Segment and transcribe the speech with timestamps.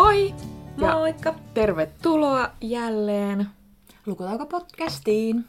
[0.00, 0.34] Moi!
[0.78, 1.34] Ja Moikka!
[1.54, 3.46] tervetuloa jälleen.
[4.06, 5.44] Lukutauko-podcastiin.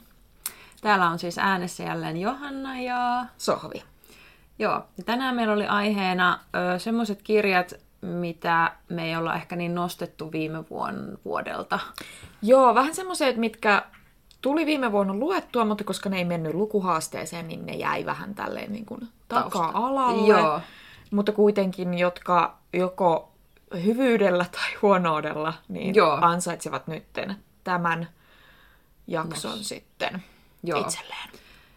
[0.82, 3.26] Täällä on siis äänessä jälleen Johanna ja...
[3.38, 3.84] Sohvi.
[4.60, 6.40] Joo, ja tänään meillä oli aiheena
[6.78, 11.80] semmoiset kirjat, mitä me ei olla ehkä niin nostettu viime vuon, vuodelta.
[12.42, 13.86] Joo, vähän semmoiset, mitkä
[14.42, 18.72] tuli viime vuonna luettua, mutta koska ne ei mennyt lukuhaasteeseen, niin ne jäi vähän tälleen
[18.72, 20.28] niin kuin taka-alalle.
[20.28, 20.62] Joo.
[21.12, 23.31] Mutta kuitenkin, jotka joko
[23.84, 26.18] hyvyydellä tai huonoudella, niin Joo.
[26.22, 28.08] ansaitsevat nytten tämän
[29.08, 29.70] jakson Nos.
[29.70, 30.24] sitten
[30.64, 30.80] Joo.
[30.80, 31.30] itselleen.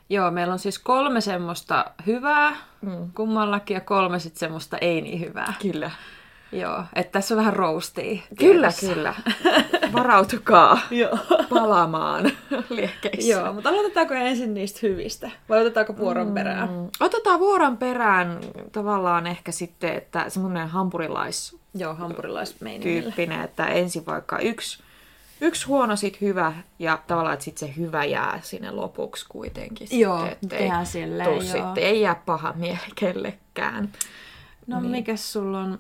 [0.08, 3.10] Joo, meillä on siis kolme semmoista hyvää mm.
[3.14, 5.54] kummallakin ja kolme sitten semmoista ei niin hyvää.
[5.62, 5.90] Kyllä.
[6.52, 8.22] Joo, että tässä on vähän roastia.
[8.38, 9.14] Kyllä, kyllä.
[9.92, 11.18] Varautukaa Joo.
[11.48, 12.24] palaamaan
[12.70, 13.30] liekkeissä.
[13.32, 15.30] Joo, mutta aloitetaanko ensin niistä hyvistä?
[15.48, 16.68] Vai otetaanko vuoron perään?
[16.70, 16.88] Mm.
[17.00, 18.40] Otetaan vuoron perään
[18.72, 23.44] tavallaan ehkä sitten, että semmoinen hampurilaistyyppinen, Joo, hampurilaismeiningillä.
[23.44, 24.82] että ensin vaikka yksi,
[25.40, 29.88] yksi huono, sit hyvä, ja tavallaan, että sitten se hyvä jää sinne lopuksi kuitenkin.
[29.90, 31.42] Joo, sitten, tehdään silleen, tuu joo.
[31.42, 33.92] sitten, ei jää paha mieli kellekään.
[34.66, 34.90] No niin.
[34.90, 35.78] mikäs sulla on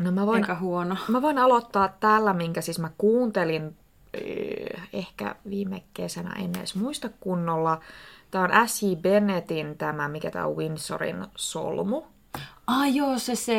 [0.00, 0.96] No mä voin, huono?
[1.08, 3.76] mä voin aloittaa tällä, minkä siis mä kuuntelin
[4.14, 7.80] eh, ehkä viime kesänä, en edes muista kunnolla.
[8.30, 8.94] Tämä on S.J.
[8.96, 12.02] Bennettin tämä, mikä tämä on Windsorin solmu.
[12.66, 13.54] Ah joo, se se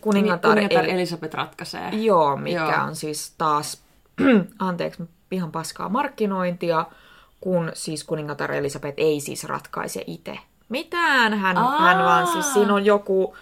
[0.00, 1.88] Kuningatar kuningatar El- Elisabeth ratkaisee.
[1.92, 2.86] Joo, mikä Joo.
[2.86, 3.82] on siis taas,
[4.58, 6.86] anteeksi, ihan paskaa markkinointia,
[7.40, 11.34] kun siis kuningatar Elisabeth ei siis ratkaise itse mitään.
[11.38, 11.80] Hän, Aa.
[11.80, 13.36] hän vaan siis, siinä on joku,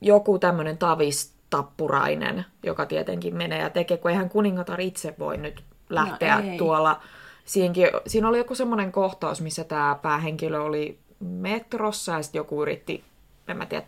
[0.00, 6.40] joku tämmöinen tavistappurainen, joka tietenkin menee ja tekee, kun eihän kuningatar itse voi nyt lähteä
[6.40, 6.58] No ei.
[6.58, 7.00] tuolla.
[7.44, 13.04] Siinäkin, siinä oli joku semmoinen kohtaus, missä tämä päähenkilö oli metrossa ja sitten joku yritti,
[13.48, 13.86] en mä tiedä,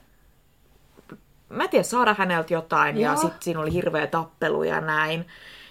[1.49, 3.13] mä en tiedä, saada häneltä jotain, Joo.
[3.13, 5.27] ja sitten siinä oli hirveä tappelu ja näin,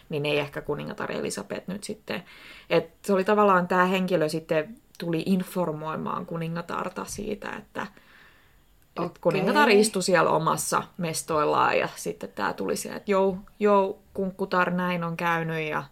[0.09, 2.23] niin ei ehkä kuningatar Elisabeth nyt sitten.
[2.69, 9.21] Et se oli tavallaan tämä henkilö sitten tuli informoimaan kuningatarta siitä, että et Okei.
[9.21, 15.03] kuningatar istui siellä omassa mestoillaan ja sitten tämä tuli sieltä, että jou, jou, kunkkutar, näin
[15.03, 15.83] on käynyt ja,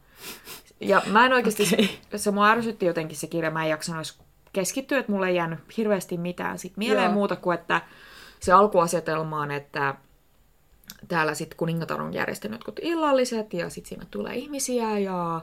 [0.80, 2.00] ja mä en oikeasti, Okei.
[2.16, 4.25] se mua ärsytti jotenkin se kirja, mä en jaksanut
[4.56, 7.14] keskittyä, että mulle ei jäänyt hirveästi mitään sit mieleen Joo.
[7.14, 7.82] muuta kuin, että
[8.40, 9.96] se alkuasetelmaan, että
[11.08, 15.42] täällä sitten kuningatar on järjestänyt jotkut illalliset ja sitten siinä tulee ihmisiä ja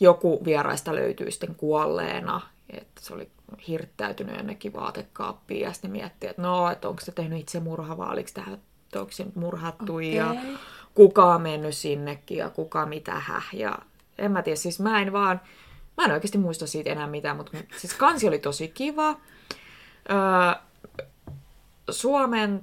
[0.00, 2.40] joku vieraista löytyy sitten kuolleena.
[2.70, 3.30] Että se oli
[3.68, 8.12] hirttäytynyt jonnekin vaatekaappiin ja sitten miettii, että no, että onko se tehnyt itse murha vai
[8.12, 10.04] oliko tämä, että onko se murhattu okay.
[10.04, 10.34] ja
[10.94, 13.48] kuka on mennyt sinnekin ja kuka mitä häh.
[13.52, 13.78] Ja
[14.18, 15.40] en mä tiedä, siis mä en vaan,
[15.96, 19.08] mä en oikeasti muista siitä enää mitään, mutta siis kansi oli tosi kiva.
[20.10, 20.60] Öö,
[21.90, 22.62] Suomen,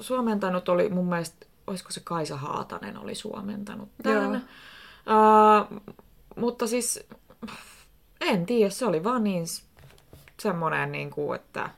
[0.00, 4.48] suomentanut oli mun mielestä, olisiko se Kaisa Haatanen oli suomentanut tämän.
[5.06, 5.80] Uh,
[6.36, 7.06] mutta siis
[8.20, 9.46] en tiedä, se oli vaan niin
[10.40, 11.70] semmoinen, niin kuin, että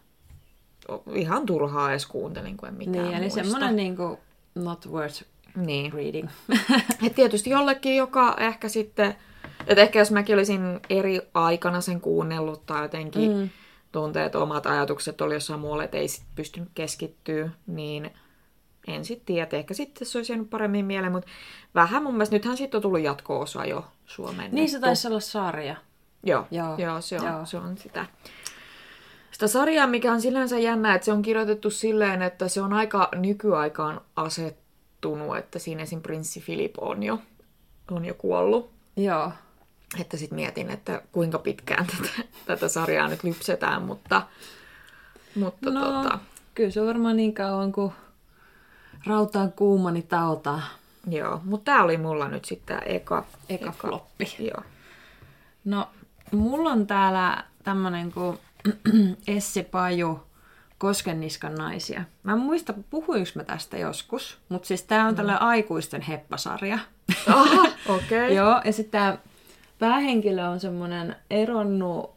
[1.15, 3.41] ihan turhaa edes kuuntelin, kun en mitään Niin, eli muista.
[3.43, 4.19] semmoinen niinku
[4.55, 5.23] not worth
[5.57, 5.93] Niin.
[5.93, 6.29] reading.
[7.07, 9.17] Et tietysti jollekin, joka ehkä sitten,
[9.67, 13.51] että ehkä jos mäkin olisin eri aikana sen kuunnellut tai jotenkin mm.
[13.93, 18.11] tunteet, omat ajatukset oli jossain muualla, että ei sit pystynyt keskittyä, niin
[18.87, 19.49] en sitten tiedä.
[19.53, 21.29] Ehkä sitten se olisi jäänyt paremmin mieleen, mutta
[21.75, 24.51] vähän mun mielestä, nythän sitten on tullut jatko-osa jo Suomen.
[24.53, 25.77] niin se taisi olla sarja.
[26.23, 26.67] Joo, Joo.
[26.67, 26.79] joo.
[26.79, 27.47] joo, se, on, Joo.
[27.47, 28.07] se on sitä.
[29.31, 33.09] Sitä sarjaa, mikä on sinänsä jännä, että se on kirjoitettu silleen, että se on aika
[33.15, 36.03] nykyaikaan asettunut, että siinä esim.
[36.03, 37.19] prinssi Filip on jo,
[37.91, 38.71] on jo kuollut.
[38.97, 39.33] Joo.
[40.01, 44.23] Että sitten mietin, että kuinka pitkään tätä, tätä sarjaa nyt lypsetään, mutta,
[45.35, 46.19] mutta No, tota,
[46.55, 47.93] kyllä se on varmaan niin kauan kuin
[49.07, 50.63] rauta on kuuma, niin tautaa.
[51.11, 51.41] joo.
[51.45, 54.37] Mutta tämä oli mulla nyt sitten eka, Eka floppi.
[54.39, 54.63] Joo.
[55.65, 55.89] No,
[56.33, 58.39] mulla on täällä tämmönen kuin
[59.37, 60.21] Essi Paju,
[60.79, 62.03] Koskenniskan naisia.
[62.23, 65.17] Mä en muista, puhuinko mä tästä joskus, mutta siis tää on Mm.
[65.17, 66.79] tällainen aikuisten heppasarja.
[67.27, 68.25] Aha, okei.
[68.25, 68.33] Okay.
[68.33, 69.19] Joo, ja sitten
[69.79, 72.17] päähenkilö on semmoinen eronnut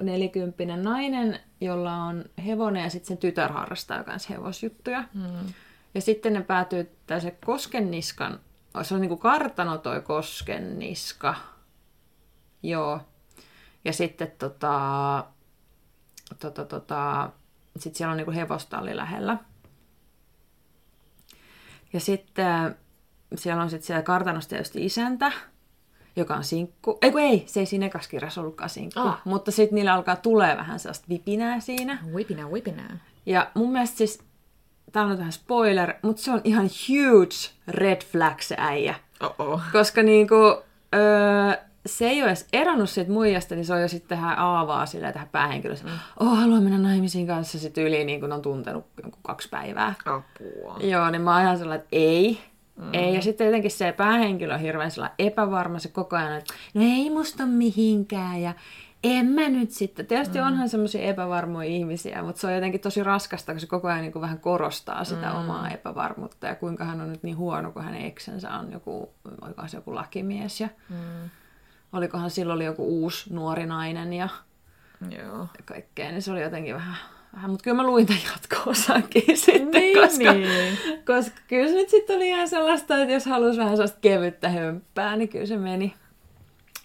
[0.00, 5.04] nelikymppinen nainen, jolla on hevonen ja sitten sen tytär harrastaa myös hevosjuttuja.
[5.14, 5.52] Mm.
[5.94, 8.40] Ja sitten ne päätyy se Koskenniskan,
[8.82, 11.34] se on niinku kartano toi Koskenniska.
[12.62, 13.00] Joo.
[13.84, 15.24] Ja sitten tota,
[16.38, 17.30] tota, tota,
[17.78, 19.38] sit siellä on niinku hevostalli lähellä.
[21.92, 22.76] Ja sitten
[23.34, 25.32] siellä on sitten siellä kartanossa tietysti isäntä,
[26.16, 26.98] joka on sinkku.
[27.02, 29.00] Ei ei, se ei siinä ekas kirjassa ollutkaan sinkku.
[29.00, 29.20] Ah.
[29.24, 31.98] Mutta sitten niillä alkaa tulee vähän sellaista vipinää siinä.
[32.12, 32.98] Whipinä, whipinä.
[33.26, 34.22] Ja mun mielestä siis
[34.92, 37.34] tää on vähän spoiler, mutta se on ihan huge
[37.68, 38.94] red flag se äijä.
[39.20, 39.62] Oh-oh.
[39.72, 40.62] Koska niinku,
[40.94, 44.86] öö, se ei ole edes eronnut siitä muijasta, niin se on jo sitten tähän aavaa
[44.86, 45.84] silleen tähän päähenkilössä.
[45.84, 45.90] Mm.
[46.20, 48.84] Oh, haluan mennä naimisiin kanssa sit yli, niin kun on tuntenut
[49.22, 49.94] kaksi päivää.
[50.06, 50.76] Apua.
[50.80, 52.40] Joo, niin mä oon ihan sellainen, että ei.
[52.80, 52.90] Mm.
[52.92, 57.10] Ei, ja sitten jotenkin se päähenkilö on hirveän epävarma, se koko ajan, että no ei
[57.10, 58.54] musta mihinkään, ja
[59.04, 60.06] en mä nyt sitten.
[60.06, 60.46] Tietysti mm.
[60.46, 64.12] onhan semmoisia epävarmoja ihmisiä, mutta se on jotenkin tosi raskasta, kun se koko ajan niin
[64.12, 65.36] kuin vähän korostaa sitä mm.
[65.36, 69.14] omaa epävarmuutta ja kuinka hän on nyt niin huono, kun hänen eksensä on joku,
[69.66, 71.30] se joku lakimies ja mm.
[71.92, 74.28] olikohan silloin oli joku uusi nuori nainen ja
[75.10, 75.46] Joo.
[75.64, 76.96] kaikkea, niin se oli jotenkin vähän
[77.48, 80.78] mutta kyllä mä luin tämän jatko-osankin sitten, Niin, koska, niin.
[81.06, 85.16] koska kyllä se nyt sitten oli ihan sellaista, että jos halusi vähän sellaista kevyttä hömppää,
[85.16, 85.94] niin kyllä se meni.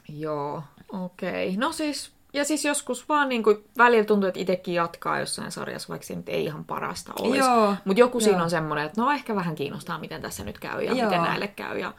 [0.10, 1.48] Joo, okei.
[1.48, 1.60] Okay.
[1.60, 5.90] No siis, ja siis joskus vaan niin kuin, välillä tuntuu, että itsekin jatkaa jossain sarjassa,
[5.90, 7.38] vaikka se nyt ei ihan parasta olisi.
[7.38, 8.44] Joo, Mutta joku siinä joo.
[8.44, 11.06] on semmoinen, että no ehkä vähän kiinnostaa, miten tässä nyt käy ja Joo.
[11.06, 11.94] miten näille käy ja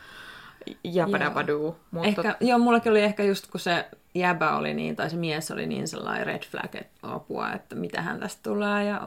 [0.85, 1.77] japadabadoo.
[1.91, 3.89] Mutta Ehkä, joo, mullakin oli ehkä just kun se
[4.19, 8.03] jäbä oli niin, tai se mies oli niin sellainen red flag, että apua, että mitä
[8.03, 9.01] hän tästä tulee, ja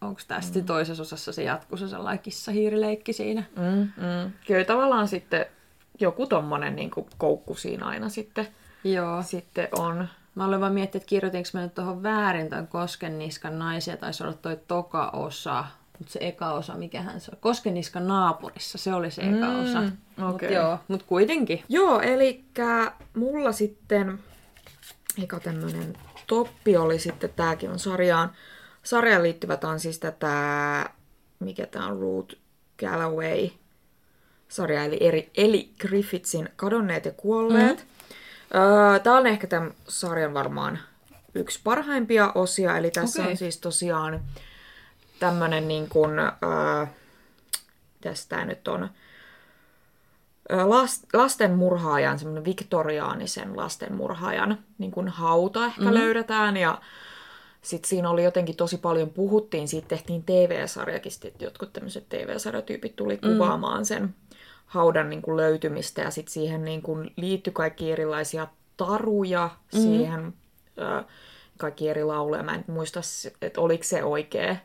[0.00, 0.64] onko tästä mm.
[0.64, 3.42] toisessa osassa se jatkuu se sellainen kissahiirileikki siinä.
[3.56, 4.32] mm, mm.
[4.46, 5.46] kyllä tavallaan sitten
[6.00, 8.48] joku tommonen niin kuin koukku siinä aina sitten,
[8.84, 9.22] Joo.
[9.22, 10.08] sitten on.
[10.34, 14.32] Mä olen vaan miettinyt, että kirjoitinko mä nyt tuohon väärin tämän Koskenniskan naisia, taisi olla
[14.34, 15.64] toi toka osa,
[15.98, 19.82] mutta se eka osa, mikähän se on, Koskenniskan naapurissa, se oli se eka Mm, osa.
[20.16, 20.52] Mut okei.
[20.54, 21.62] joo, mutta kuitenkin.
[21.68, 22.44] Joo, eli
[23.14, 24.18] mulla sitten
[25.22, 25.96] eka tämmönen
[26.26, 28.32] toppi oli sitten, tääkin on sarjaan.
[28.82, 30.90] Sarjaan liittyvät on siis tätä,
[31.40, 32.34] mikä tää on, Ruth
[32.78, 33.50] Galloway
[34.48, 37.78] sarja, eli eri, Eli Griffithsin Kadonneet ja kuolleet.
[37.78, 38.60] Mm.
[38.60, 40.78] Öö, tää on ehkä tämän sarjan varmaan
[41.34, 43.30] yksi parhaimpia osia, eli tässä Okei.
[43.30, 44.22] on siis tosiaan
[45.18, 46.86] tämmönen niin kuin, öö,
[48.00, 48.90] tästä nyt on,
[51.12, 55.94] lastenmurhaajan, semmoinen viktoriaanisen lastenmurhaajan niin kuin hauta ehkä mm-hmm.
[55.94, 56.56] löydetään.
[56.56, 56.80] Ja
[57.62, 63.18] sitten siinä oli jotenkin tosi paljon puhuttiin, siitä tehtiin TV-sarjakin, sitten jotkut tämmöiset TV-sarjatyypit tuli
[63.18, 64.14] kuvaamaan sen
[64.66, 68.46] haudan niin kuin löytymistä ja sitten siihen niin kuin liittyi kaikki erilaisia
[68.76, 69.88] taruja mm-hmm.
[69.88, 70.34] siihen,
[70.78, 71.04] ö,
[71.58, 72.42] kaikki eri lauleja.
[72.42, 73.00] Mä en muista,
[73.42, 74.56] että oliko se oikea,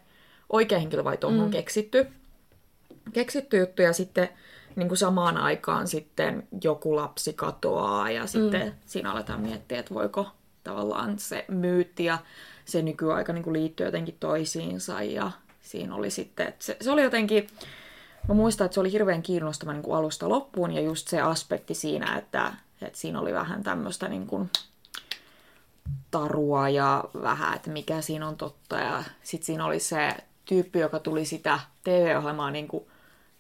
[0.50, 1.52] oikea henkilö vai tuohon mm.
[1.52, 2.08] keksitty
[3.14, 4.30] keksitty juttu ja sitten
[4.76, 8.74] niin kuin samaan aikaan sitten joku lapsi katoaa ja sitten mm.
[8.86, 10.28] siinä aletaan miettiä, että voiko
[10.64, 12.18] tavallaan se myytti ja
[12.66, 15.32] se nykyaika niin kuin liittyy jotenkin toisiinsa ja
[15.62, 17.48] siinä oli sitten, että se, se oli jotenkin,
[18.28, 21.74] mä muistan, että se oli hirveän kiinnostava niin kuin alusta loppuun ja just se aspekti
[21.74, 24.50] siinä, että, että siinä oli vähän tämmöistä niin kuin
[26.12, 28.80] tarua ja vähän, että mikä siinä on totta.
[28.80, 30.16] Ja sitten siinä oli se
[30.46, 32.86] tyyppi, joka tuli sitä TV-ohjelmaa niin kuin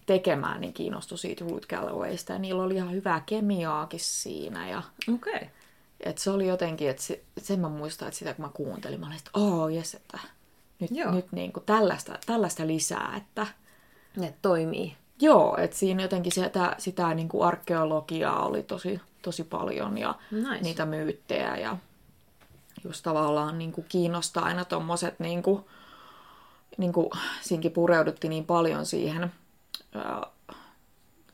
[0.06, 2.33] tekemään, niin kiinnostui siitä Ruth Gallowaysta.
[2.33, 4.69] Ja niillä oli ihan hyvää kemiaakin siinä.
[4.69, 4.83] Ja,
[5.13, 5.33] Okei.
[5.36, 5.48] Okay.
[6.00, 9.06] et se oli jotenkin, että se, sen mä muistan, että sitä kun mä kuuntelin, mä
[9.06, 10.19] olin, että oh, jes, että
[10.80, 11.12] nyt, Joo.
[11.12, 13.13] nyt niin kuin tällaista, tällaista lisää.
[13.18, 13.48] Että,
[14.18, 14.95] Ne toimii.
[15.21, 20.62] joo, että siinä jotenkin sitä, sitä niin kuin arkeologiaa oli tosi, tosi paljon ja Nice.
[20.62, 21.77] niitä myyttejä ja
[22.84, 25.65] just tavallaan niin kuin kiinnostaa aina tommoset, niin kuin,
[26.77, 27.10] niin kuin
[27.41, 29.31] siinkin pureuduttiin niin paljon siihen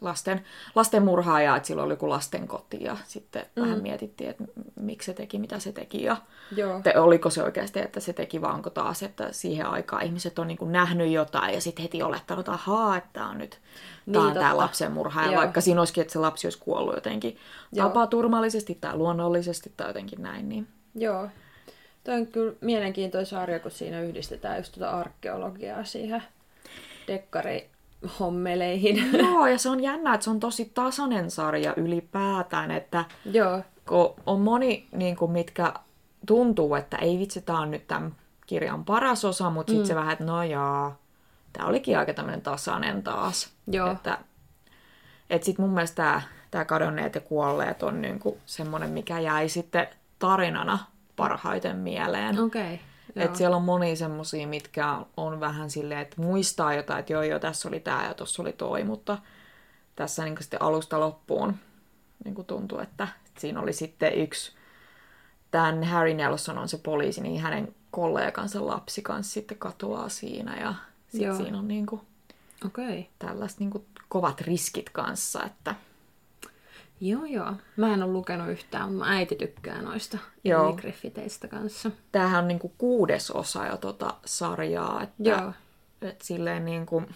[0.01, 0.45] lasten,
[0.75, 3.61] lasten murhaajaa, että silloin oli joku lastenkoti ja sitten mm.
[3.61, 4.43] vähän mietittiin, että
[4.75, 6.17] miksi se teki, mitä se teki ja
[6.55, 6.81] Joo.
[6.81, 10.47] te, oliko se oikeasti, että se teki vaan onko taas, että siihen aikaan ihmiset on
[10.47, 13.59] niin kuin nähnyt jotain ja sitten heti olettanut, että ahaa, että on nyt
[14.05, 15.41] Niin, tämä on tämä lapsen murhaaja, Joo.
[15.41, 17.37] vaikka siinä olisikin, että se lapsi olisi kuollut jotenkin
[17.71, 17.87] Joo.
[17.87, 20.49] tapaturmallisesti tai luonnollisesti tai jotenkin näin.
[20.49, 20.67] Niin.
[20.95, 21.29] Joo.
[22.03, 26.23] Toi on kyllä mielenkiintoinen sarja, kun siinä yhdistetään just tuota arkeologiaa siihen
[28.01, 29.11] dekkarihommeleihin.
[29.23, 33.61] Joo, ja se on jännä, että se on tosi tasainen sarja ylipäätään, että Joo.
[33.87, 35.73] kun on moni, niin kuin, mitkä
[36.25, 39.87] tuntuu, että ei vitsi, tämä on nyt tämän kirjan paras osa, mutta sitten mm.
[39.87, 40.97] se vähän, että no jaa,
[41.53, 43.49] tämä olikin aika tämmöinen tasainen taas.
[43.67, 43.91] Joo.
[43.91, 44.17] Että,
[45.29, 49.87] että sitten mun mielestä tämä, tämä kadonneet ja kuolleet on niin semmoinen, mikä jäi sitten
[50.19, 50.79] tarinana
[51.15, 52.39] parhaiten mieleen.
[52.39, 52.73] Okei.
[52.73, 52.77] Okay.
[53.25, 57.39] Että siellä on moni semmosia, mitkä on vähän silleen, että muistaa jotain, että joo joo,
[57.39, 59.17] tässä oli tämä ja tuossa oli toi, mutta
[59.95, 61.55] tässä niin sitten alusta loppuun
[62.25, 63.07] niin tuntuu, että
[63.38, 64.51] siinä oli sitten yksi,
[65.51, 70.74] tämän Harry Nelson on se poliisi, niin hänen kollegansa lapsi kanssa sitten katoaa siinä ja
[71.07, 72.01] sitten siinä on niin kuin.
[72.65, 73.03] Okay.
[73.19, 75.75] tällaiset niin kuin kovat riskit kanssa, että
[77.01, 77.53] Joo, joo.
[77.77, 80.73] Mä en ole lukenut yhtään, mutta äiti tykkää noista Joo.
[80.73, 81.91] Griffiteistä kanssa.
[82.11, 85.51] tämähän on niin kuin kuudes osa jo tota sarjaa, että Joo.
[86.01, 87.07] et silleen niin kuin,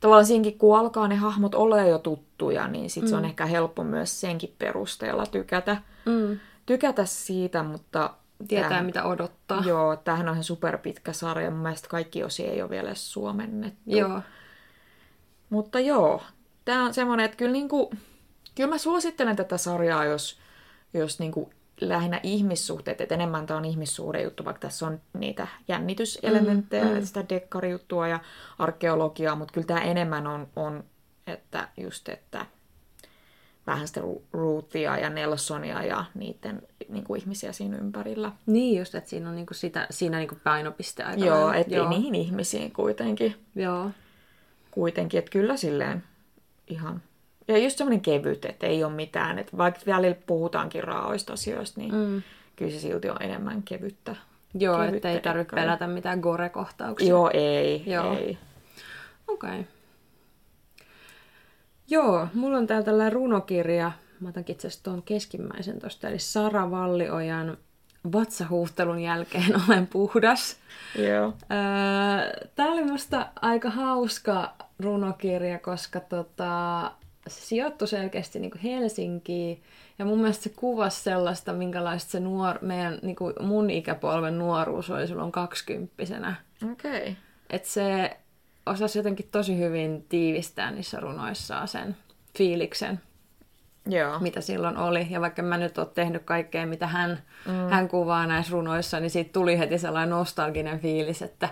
[0.00, 3.08] tavallaan siinkin, kun alkaa ne hahmot olla jo tuttuja, niin sit mm.
[3.08, 6.38] se on ehkä helppo myös senkin perusteella tykätä, Mm.
[6.66, 8.10] tykätä siitä, mutta...
[8.48, 9.62] Tietää, tämähän- mitä odottaa.
[9.66, 11.50] Joo, tämähän on ihan superpitkä sarja.
[11.50, 13.80] Mun mielestä kaikki osia ei ole vielä suomennettu.
[13.96, 14.20] Joo.
[15.50, 16.22] Mutta joo,
[16.64, 17.90] tämä on semmoinen, että kyllä, niinku,
[18.54, 20.38] kyllä mä suosittelen tätä sarjaa, jos,
[20.94, 26.90] jos niinku lähinnä ihmissuhteet, että enemmän tämä on ihmissuhdejuttu, vaikka tässä on niitä jännityselementtejä, mm,
[26.90, 27.04] mm.
[27.04, 28.20] sitä dekkarijuttua ja
[28.58, 30.84] arkeologiaa, mutta kyllä tämä enemmän on, on
[31.26, 32.46] että just, että
[33.66, 38.32] vähän sitä Ru- Ruthia ja Nelsonia ja niiden niinku ihmisiä siinä ympärillä.
[38.46, 42.72] Niin just, että siinä on niinku sitä, siinä niinku painopiste aika Joo, ettei niihin ihmisiin
[42.72, 43.36] kuitenkin.
[43.54, 43.90] Joo.
[44.70, 46.04] kuitenkin, että kyllä silleen
[46.66, 47.02] ihan...
[47.48, 51.94] Ja just semmoinen kevyt, että ei ole mitään, että vaikka välillä puhutaankin raaoista asioista, niin
[51.94, 52.22] mm.
[52.56, 54.16] kyllä se silti on enemmän kevyttä.
[54.54, 57.08] Joo, kevyttä että ei tarvitse pelätä mitään gore-kohtauksia.
[57.08, 58.16] Joo, ei, Joo.
[58.16, 58.38] ei.
[59.28, 59.50] Okei.
[59.50, 59.64] Okay.
[61.88, 63.92] Joo, mulla on täällä tällainen runokirja.
[64.20, 66.08] Mä otankin itse asiassa tuon keskimmäisen tosta.
[66.08, 67.56] Eli Sara Valliojan
[68.12, 70.56] vatsahuhtelun jälkeen olen puhdas.
[70.98, 71.26] Joo.
[71.26, 76.92] Öö, Tämä oli musta aika hauska runokirja, koska tota,
[77.28, 79.62] se sijoittui selkeästi niin Helsinkiin.
[79.98, 84.90] Ja mun mielestä se kuvasi sellaista, minkälaista se nuor, meidän, niin kuin mun ikäpolven nuoruus
[84.90, 86.34] oli silloin kaksikymppisenä.
[86.72, 87.00] Okei.
[87.00, 87.14] Okay.
[87.50, 88.16] Että se
[88.66, 91.96] osasi jotenkin tosi hyvin tiivistää niissä runoissaan sen
[92.38, 93.00] fiiliksen,
[93.86, 94.18] Joo.
[94.18, 95.06] mitä silloin oli.
[95.10, 97.52] Ja vaikka mä nyt oon tehnyt kaikkea, mitä hän, mm.
[97.52, 101.48] hän kuvaa näissä runoissa, niin siitä tuli heti sellainen nostalginen fiilis, että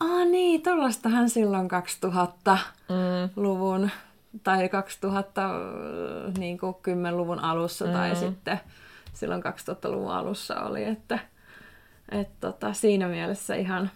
[0.00, 3.90] Aa niin, tollastahan silloin 2000-luvun
[4.42, 7.92] tai 2010-luvun alussa mm.
[7.92, 8.60] tai sitten
[9.12, 11.18] silloin 2000-luvun alussa oli, että
[12.08, 13.90] et tota, siinä mielessä ihan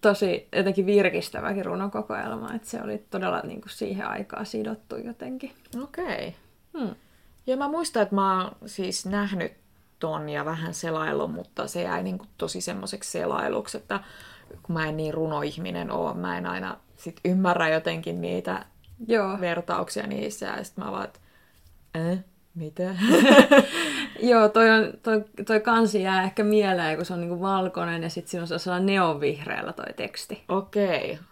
[0.00, 5.52] tosi jotenkin virkistäväkin runokokoelma, että se oli todella niin kuin siihen aikaan sidottu jotenkin.
[5.82, 6.04] Okei.
[6.04, 6.32] Okay.
[6.78, 6.94] Hmm.
[7.46, 9.52] Ja mä muistan, että mä oon siis nähnyt
[9.98, 14.00] ton ja vähän selaillut, mutta se jäi niin kuin tosi semmoiseksi selailuksi, että
[14.62, 18.66] kun mä en niin runoihminen oo, mä en aina sit ymmärrä jotenkin niitä
[19.08, 19.40] Joo.
[19.40, 21.20] vertauksia niissä, ja sitten mä vaan, että
[21.96, 22.18] äh,
[22.54, 22.82] mitä?
[24.30, 28.10] Joo, toi, on, toi, toi kansi jää ehkä mieleen, kun se on niinku valkoinen ja
[28.10, 30.44] sitten siinä on sellainen neonvihreällä toi teksti.
[30.48, 31.24] Okei, okay.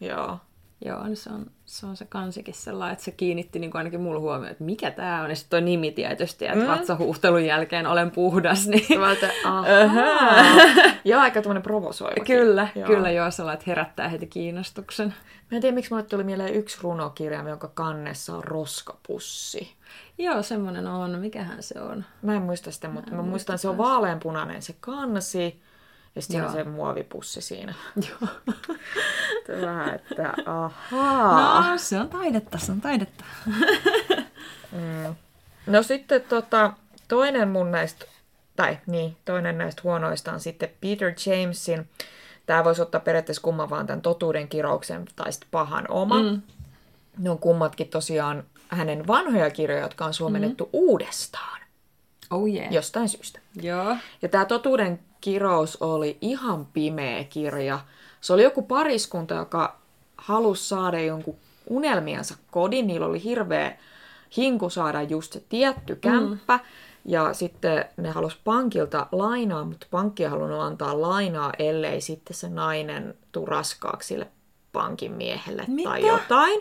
[0.00, 0.38] joo.
[0.84, 4.20] Joo, niin se on, se on se kansikin sellainen, että se kiinnitti niin ainakin mulla
[4.20, 5.30] huomioon, että mikä tää on.
[5.30, 6.66] Ja sitten toi nimi tietysti, että mm.
[6.66, 8.66] vatsahuhtelun jälkeen olen puhdas.
[8.66, 8.86] Niin...
[9.44, 10.44] Ahaa.
[11.04, 12.24] Joo, aika tämmönen provosoiva.
[12.24, 12.86] kyllä, joo.
[12.86, 15.14] kyllä joo, sellainen, että herättää heti kiinnostuksen.
[15.50, 19.74] Mä en tiedä, miksi mulle tuli mieleen yksi runokirja, jonka kannessa on roskapussi.
[20.18, 21.18] Joo, semmoinen on.
[21.18, 22.04] Mikähän se on?
[22.22, 25.60] Mä en muista sitä, mutta mä, mä muistan, se on vaaleanpunainen se kansi.
[26.16, 27.74] Ja sitten on se muovipussi siinä.
[28.08, 28.30] Joo.
[29.60, 31.70] Vähän, että ahaa.
[31.70, 33.24] No, se on taidetta, se on taidetta.
[34.72, 35.14] Mm.
[35.66, 36.72] No sitten tota,
[37.08, 38.06] toinen mun näistä,
[38.56, 41.88] tai niin, toinen näistä huonoista on sitten Peter Jamesin,
[42.46, 46.22] tämä voisi ottaa periaatteessa kumman vaan tämän totuuden kirouksen tai sitten pahan oma.
[46.22, 46.42] Mm.
[47.18, 50.70] Ne on kummatkin tosiaan hänen vanhoja kirjoja, jotka on suomennettu mm.
[50.72, 51.60] uudestaan
[52.30, 52.72] Oh yeah.
[52.72, 53.40] jostain syystä.
[53.62, 53.96] Joo.
[54.22, 57.80] Ja tämä totuuden kirous oli ihan pimeä kirja.
[58.20, 59.78] Se oli joku pariskunta, joka
[60.16, 62.86] halusi saada jonkun unelmiansa kodin.
[62.86, 63.76] Niillä oli hirveä
[64.36, 66.56] hinku saada just se tietty kämppä.
[66.56, 66.62] Mm.
[67.04, 72.48] Ja sitten ne halusi pankilta lainaa, mutta pankki ei halunnut antaa lainaa, ellei sitten se
[72.48, 74.26] nainen tuu raskaaksi sille
[74.72, 75.90] pankin miehelle Mitä?
[75.90, 76.60] tai jotain.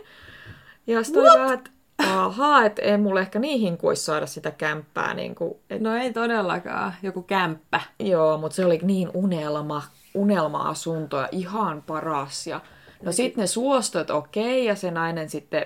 [0.88, 5.14] Ja sitten oli vähän, että ahaa, että ei mulle ehkä niin hinkuisi saada sitä kämppää.
[5.14, 6.94] Niin kuin, et No ei todellakaan.
[7.04, 7.82] Joku kämppä.
[8.00, 9.84] Joo, mutta se oli niin unelma,
[10.14, 12.48] unelma-asunto ja ihan paras.
[12.48, 12.62] Ja,
[13.04, 15.66] no sitten ne suostui, että okei, ja se nainen sitten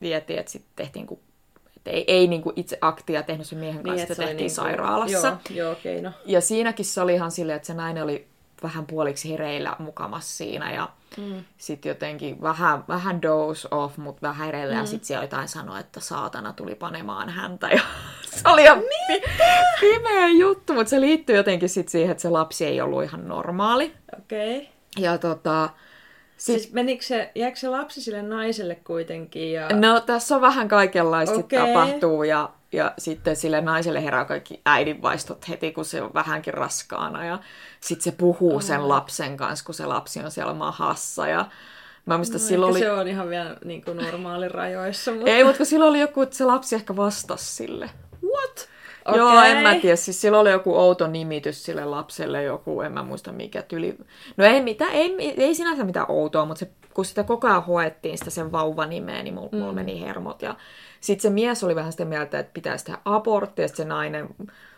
[0.00, 1.18] vietiin, että sitten tehtiin, kun,
[1.76, 4.28] että ei, ei niin kuin itse aktia tehnyt sen miehen kanssa, niin, että sitä se
[4.28, 5.28] tehtiin niinku- sairaalassa.
[5.28, 6.10] Joo, joo okei, no.
[6.26, 8.26] Ja siinäkin se oli ihan silleen, että se nainen oli
[8.64, 11.44] vähän puoliksi hereillä mukamassa siinä ja mm.
[11.58, 14.80] sitten jotenkin vähän, vähän dose off, mutta vähän hereillä mm.
[14.80, 17.80] ja sitten siellä jotain sanoa, että saatana tuli panemaan häntä ja
[18.30, 19.30] se oli ihan pi-
[19.80, 23.94] pimeä juttu, mutta se liittyy jotenkin sit siihen, että se lapsi ei ollut ihan normaali.
[24.18, 24.56] Okei.
[24.56, 24.68] Okay.
[24.98, 25.68] Ja tota,
[26.36, 29.52] sit, Siis menikö se, jääkö se lapsi sille naiselle kuitenkin?
[29.52, 29.68] Ja...
[29.68, 31.66] no tässä on vähän kaikenlaista okay.
[31.66, 37.24] tapahtuu ja, ja sitten sille naiselle herää kaikki äidinvaistot heti, kun se on vähänkin raskaana
[37.24, 37.38] ja
[37.80, 41.46] sitten se puhuu sen lapsen kanssa, kun se lapsi on siellä mahassa ja
[42.06, 42.80] mä muistan, No, silloin oli...
[42.80, 45.12] se on ihan vielä niin kuin normaali rajoissa.
[45.12, 45.30] Mutta...
[45.30, 47.90] Ei, mutta kun silloin oli joku, että se lapsi ehkä vastasi sille.
[48.24, 48.68] What?
[49.04, 49.18] Okei.
[49.18, 49.96] Joo, en mä tiedä.
[49.96, 53.98] Siis sillä oli joku outo nimitys sille lapselle, joku, en mä muista mikä tyli.
[54.36, 58.18] No ei, mitään, ei, ei sinänsä mitään outoa, mutta se, kun sitä koko ajan hoettiin
[58.18, 59.74] sitä sen vauvan nimeä, niin mulla, mm.
[59.74, 60.42] meni hermot.
[60.42, 60.54] Ja
[61.04, 64.28] sitten se mies oli vähän sitä mieltä, että pitäisi tehdä abortti, ja se nainen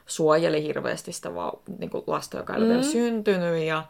[0.06, 2.70] suojeli hirveästi sitä vau, niin kuin lasta, joka ei ole Mm.
[2.70, 3.62] vielä syntynyt.
[3.64, 3.84] Ja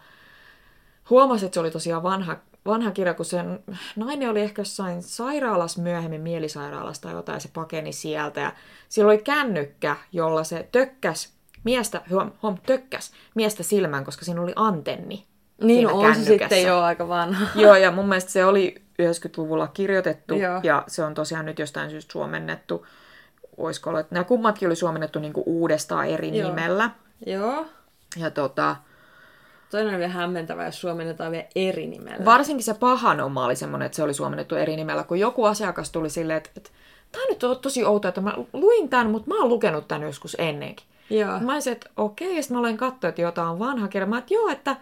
[1.10, 3.64] huomasi, että se oli tosiaan vanha, vanha kirja, kun sen
[3.96, 8.40] nainen oli ehkä jossain sairaalassa myöhemmin, mielisairaalassa tai jotain, ja se pakeni sieltä.
[8.40, 8.52] Ja
[8.88, 11.32] sillä oli kännykkä, jolla se tökkäs
[11.64, 15.24] miestä, huom, huom, tökkäs miestä silmään, koska siinä oli antenni.
[15.62, 17.46] Niin on se sitten jo aika vanha.
[17.54, 20.60] Joo, ja mun mielestä se oli 90-luvulla kirjoitettu, Joo.
[20.62, 22.86] ja se on tosiaan nyt jostain syystä suomennettu.
[23.56, 26.48] Olisiko ollut, että nämä kummatkin oli suomennettu niinku uudestaan eri Joo.
[26.48, 26.90] nimellä.
[27.26, 27.66] Joo.
[28.16, 28.76] Ja tota,
[29.70, 32.24] Toinen on vielä hämmentävä, jos suomennetaan vielä eri nimellä.
[32.24, 36.10] Varsinkin se pahanoma oli semmoinen, että se oli suomennettu eri nimellä, kun joku asiakas tuli
[36.10, 36.70] silleen, että, että
[37.12, 40.02] tämä on nyt to- tosi outoa, että mä luin tämän, mutta mä oon lukenut tämän
[40.02, 40.86] joskus ennenkin.
[41.10, 41.40] Joo.
[41.40, 44.06] Mä olisin, että okei, ja sitten mä olen katsoa, että jotain on vanha kirja.
[44.06, 44.76] Mä että joo, että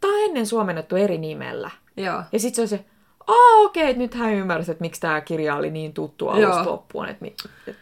[0.00, 1.70] tämä on ennen suomennettu eri nimellä.
[1.96, 2.22] Joo.
[2.32, 2.89] Ja sitten se oli se,
[3.26, 6.64] aa okei, että nyt hän ymmärsi, että miksi tämä kirja oli niin tuttu alusta Joo.
[6.66, 7.08] loppuun.
[7.08, 7.36] Että, mi-
[7.66, 7.76] et,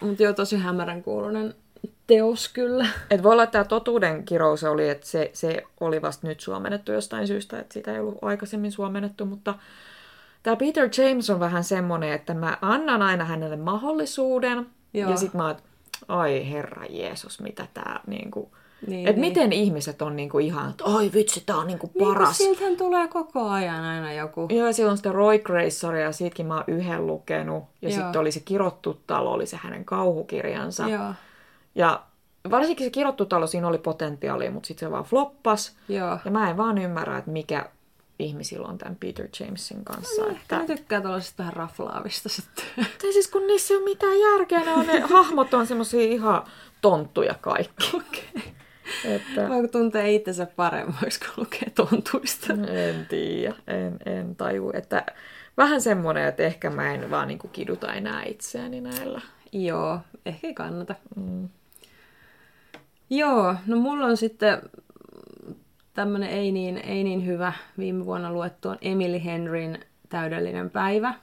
[0.00, 1.54] Mutta joo, tosi hämärän kuulunen
[2.06, 2.86] teos kyllä.
[3.10, 6.92] et voi olla, että tämä totuuden kirous oli, että se, se oli vasta nyt suomennettu
[6.92, 9.54] jostain syystä, että sitä ei ollut aikaisemmin suomennettu, mutta
[10.42, 15.10] tämä Peter James on vähän semmoinen, että mä annan aina hänelle mahdollisuuden, Joo.
[15.10, 15.56] ja sitten mä oon,
[16.08, 18.50] ai herra Jeesus, mitä tämä niinku...
[18.86, 22.14] Niin, että miten ihmiset on niinku ihan, että oi vitsi, tää on niinku Niin, kun
[22.14, 22.38] paras.
[22.38, 24.46] siltähän tulee koko ajan aina joku.
[24.50, 27.64] Joo, silloin on sitä Roy Graceria, ja siitäkin mä oon yhden lukenut.
[27.82, 30.88] Ja sitten oli se Kirottu talo, oli se hänen kauhukirjansa.
[30.88, 31.14] Joo.
[31.74, 32.02] Ja
[32.50, 35.76] varsinkin se Kirottu talo, siinä oli potentiaalia, mutta sitten se vaan floppas.
[35.88, 36.18] Joo.
[36.24, 37.66] Ja mä en vaan ymmärrä, että mikä
[38.18, 40.22] ihmisillä on tämän Peter Jamesin kanssa.
[40.26, 40.56] Ehkä Että...
[40.58, 42.64] mä tykkään tuollaisesta vähän raflaavista sitten.
[43.02, 46.44] Tai siis kun niissä ei ole mitään järkeä, ne, on, ne hahmot on semmosia ihan
[46.80, 47.90] tonttuja kaikki.
[47.96, 48.54] Okei.
[49.04, 49.48] Että...
[49.48, 52.52] Voiko tuntee itsensä paremmaksi, kun lukee tontuista?
[52.52, 54.70] En tiedä, en, en taju.
[54.74, 55.06] Että
[55.56, 59.20] vähän semmoinen, että ehkä mä en vaan niinku kiduta enää itseäni näillä.
[59.52, 60.94] Joo, ehkä ei kannata.
[61.16, 61.48] Mm.
[63.10, 64.62] Joo, no mulla on sitten
[65.94, 71.14] tämmönen ei niin, ei niin hyvä viime vuonna luettu on Emily Henryn täydellinen päivä.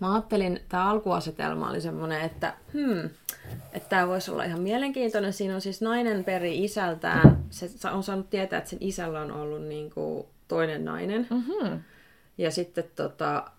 [0.00, 3.10] Mä ajattelin, tämä alkuasetelma oli semmoinen, että hmm,
[3.72, 5.32] että tämä voisi olla ihan mielenkiintoinen.
[5.32, 7.44] Siinä on siis nainen peri isältään.
[7.50, 11.26] Se on saanut tietää, että sen isällä on ollut niin kuin toinen nainen.
[11.30, 11.80] Mm-hmm.
[12.38, 13.50] Ja sitten tota,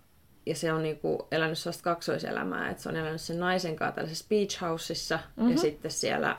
[0.46, 4.26] ja se on niinku elänyt sellaista kaksoiselämää, että se on elänyt sen naisen kanssa tällaisessa
[4.28, 5.52] beach houseissa mm-hmm.
[5.52, 6.36] ja sitten siellä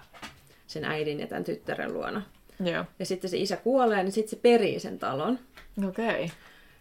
[0.68, 2.22] sen äidin ja tämän tyttären luona.
[2.60, 2.86] Joo.
[3.00, 5.39] Ja sitten se isä kuolee, niin sitten se perii sen talon.
[5.88, 6.24] Okei.
[6.24, 6.30] Okay.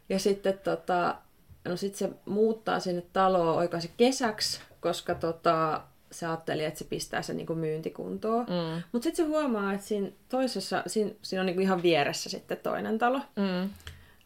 [0.09, 1.17] Ja sitten tota,
[1.65, 7.23] no sit se muuttaa sinne taloon oikaisi kesäksi, koska tota, se ajatteli, että se pistää
[7.23, 8.45] sen niinku myyntikuntoon.
[8.47, 8.83] Mm.
[8.93, 12.99] Mutta sitten se huomaa, että siinä toisessa, siinä, siinä on niinku ihan vieressä sitten toinen
[12.99, 13.21] talo.
[13.37, 13.71] Mm.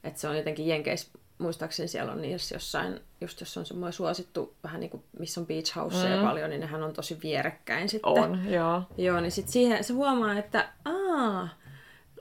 [0.05, 4.55] Että se on jotenkin Jenkeissä, muistaakseni siellä on niissä jossain, just jos on semmoinen suosittu,
[4.65, 6.27] vähän niin kuin missä on beach houseja Mm.
[6.27, 8.13] paljon, niin nehän on tosi vierekkäin sitten.
[8.13, 8.83] On, joo.
[8.97, 11.49] Joo, niin sitten siihen se huomaa, että aa,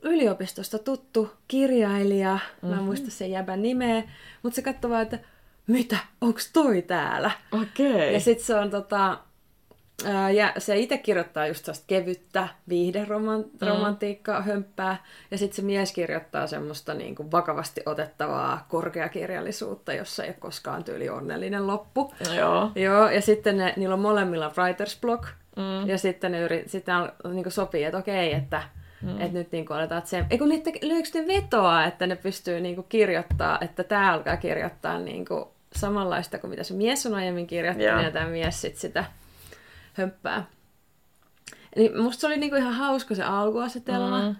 [0.05, 2.69] yliopistosta tuttu kirjailija, mm-hmm.
[2.69, 4.03] mä en muista sen jäbän nimeä,
[4.43, 5.19] mutta se katsoo vaan, että
[5.67, 7.31] mitä, onks toi täällä?
[7.51, 7.91] Okei.
[7.91, 8.11] Okay.
[8.11, 9.17] Ja sitten se on tota,
[10.05, 14.45] ää, ja se itse kirjoittaa just sellaista kevyttä viihderomantiikkaa, mm.
[14.45, 15.03] hömppää.
[15.31, 20.83] Ja sitten se mies kirjoittaa semmoista niin kuin vakavasti otettavaa korkeakirjallisuutta, jossa ei ole koskaan
[20.83, 22.13] tyyli onnellinen loppu.
[22.35, 22.71] Joo.
[22.75, 25.23] Joo, ja sitten ne, niillä on molemmilla writer's block.
[25.55, 25.89] Mm.
[25.89, 26.95] Ja sitten ne yrit, sitten
[27.33, 28.63] niin kuin sopii, että okei, että
[29.01, 29.21] mm.
[29.21, 30.25] että nyt niin kuin aletaan sen...
[30.29, 34.13] Ei kun ne te- löykö ne vetoa, että ne pystyy niin kuin kirjoittaa, että tämä
[34.13, 38.01] alkaa kirjoittaa niin kuin samanlaista kuin mitä se mies on aiemmin kirjoittanut, Joo.
[38.01, 39.05] ja tämä mies sitten sitä
[39.93, 40.45] hömppää.
[41.75, 44.25] Eli musta se oli niinku ihan hauska se alkuasetelma, Mm.
[44.27, 44.36] mm.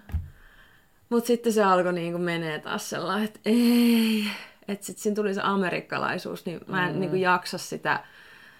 [1.08, 4.24] mutta sitten se alkoi niinku menee taas sellainen, että ei,
[4.68, 7.00] että sitten siinä tuli se amerikkalaisuus, niin mä en mm.
[7.00, 8.04] niinku jaksa sitä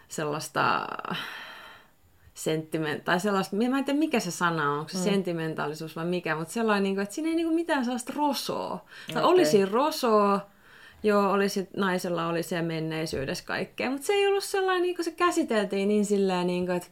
[0.08, 0.86] sellaista
[2.36, 5.04] sentiment, tai sellaista, mä en tiedä mikä se sana on, onko se mm.
[5.04, 8.84] sentimentaalisuus vai mikä, mutta sellainen, niinku, että siinä ei niinku mitään sellaista rosoa.
[9.14, 9.34] Tai Okei.
[9.34, 10.46] oli siinä rosoa,
[11.02, 15.04] joo, oli sit, naisella oli se menneisyydessä kaikkea, mutta se ei ollut sellainen, niin kuin
[15.04, 16.88] se käsiteltiin niin silleen, niin kuin, että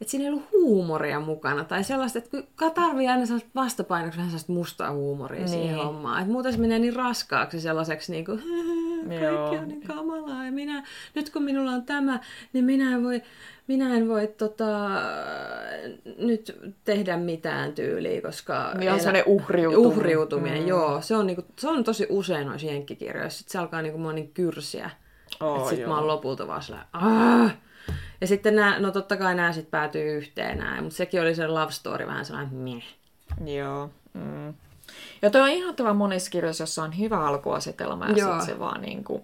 [0.00, 4.30] että siinä ei ollut huumoria mukana tai sellaista, että kun tarvii aina sellaista vastapainoksi vähän
[4.30, 5.48] sellaista mustaa huumoria niin.
[5.48, 5.84] siihen Niin.
[5.84, 6.20] hommaan.
[6.20, 8.42] Että muuten se menee niin raskaaksi sellaiseksi niin kuin,
[9.08, 10.82] kaikki on niin kamalaa ja minä,
[11.14, 12.20] nyt kun minulla on tämä,
[12.52, 13.22] niin minä en voi,
[13.66, 14.66] minä en voi tota,
[16.18, 18.72] nyt tehdä mitään tyyliä, koska...
[18.78, 19.96] Niin on sellainen uhriutuminen.
[19.98, 20.68] Uhriutuminen, Mm.
[20.68, 21.00] joo.
[21.02, 23.38] Se on, niinku, se on tosi usein noissa jenkkikirjoissa.
[23.38, 24.90] Sitten se alkaa niinku mua niin kyrsiä.
[25.40, 25.88] Oo, että sit joo.
[25.88, 27.54] mä oon lopulta vaan sellainen, "Aah!"
[28.20, 31.46] Ja sitten nämä, no totta kai nämä sitten päätyy yhteen näin, mutta sekin oli se
[31.48, 32.84] love story vähän sellainen meh.
[33.56, 33.90] Joo.
[34.14, 34.54] Mm.
[35.22, 39.04] Ja toi on ihan monissa kirjoissa, jossa on hyvä alkuasetelma ja sitten se vaan niin
[39.04, 39.22] kuin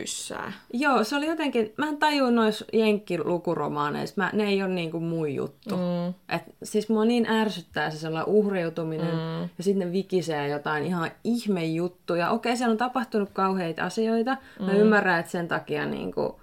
[0.00, 0.52] tyssää.
[0.72, 5.34] Joo, se oli jotenkin, mä en tajua noissa jenkkilukuromaaneissa, mä, ne ei ole niinku mun
[5.34, 5.76] juttu.
[5.76, 6.08] Mm.
[6.36, 9.42] Et, siis mua niin ärsyttää se sellainen uhriutuminen, mm.
[9.42, 12.30] ja sitten ne vikisee jotain ihan ihme juttuja.
[12.30, 14.66] Okei, siellä on tapahtunut kauheita asioita, mm.
[14.66, 16.40] mä ymmärrän, että sen takia niinku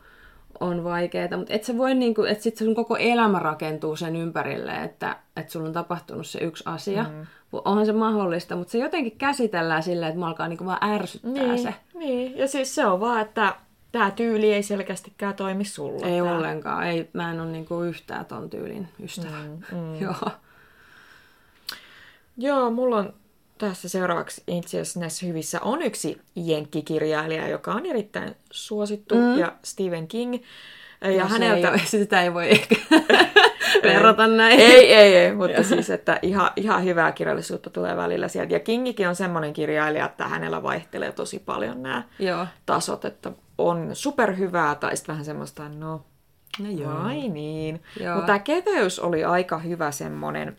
[0.59, 4.71] on vaikeaa, mutta et se voi niinku, että sitten sun koko elämä rakentuu sen ympärille,
[4.83, 7.03] että, että sulla on tapahtunut se yksi asia.
[7.03, 7.27] Mm.
[7.65, 11.59] Onhan se mahdollista, mutta se jotenkin käsitellään silleen, että mä alkaa niinku vaan ärsyttää niin,
[11.59, 11.73] se.
[11.93, 13.55] Niin, ja siis se on vaan, että
[13.91, 16.05] tämä tyyli ei selkeästikään toimi sulle.
[16.05, 16.33] Ei tää.
[16.33, 19.37] ollenkaan, ei, mä en ole niinku yhtään ton tyylin ystävä.
[19.43, 19.99] Mm, mm.
[20.03, 20.31] Joo.
[22.37, 23.13] Joo, mulla on
[23.57, 29.37] tässä seuraavaksi itse asiassa näissä hyvissä on yksi jenkkikirjailija, joka on erittäin suosittu, mm.
[29.39, 30.37] ja Stephen King.
[31.01, 31.71] Ja no, häneltä...
[31.71, 32.75] Ei, sitä ei voi ehkä
[33.83, 34.59] verrata näin.
[34.59, 38.53] Ei, ei, ei, mutta siis, että ihan, ihan hyvää kirjallisuutta tulee välillä sieltä.
[38.53, 42.47] Ja Kingikin on semmoinen kirjailija, että hänellä vaihtelee tosi paljon nämä Joo.
[42.65, 46.05] tasot, että on superhyvää tai sitten vähän semmoista, no,
[46.59, 47.03] no joo.
[47.03, 47.83] vai niin.
[47.99, 48.15] Joo.
[48.15, 50.57] Mutta tämä keveys oli aika hyvä semmoinen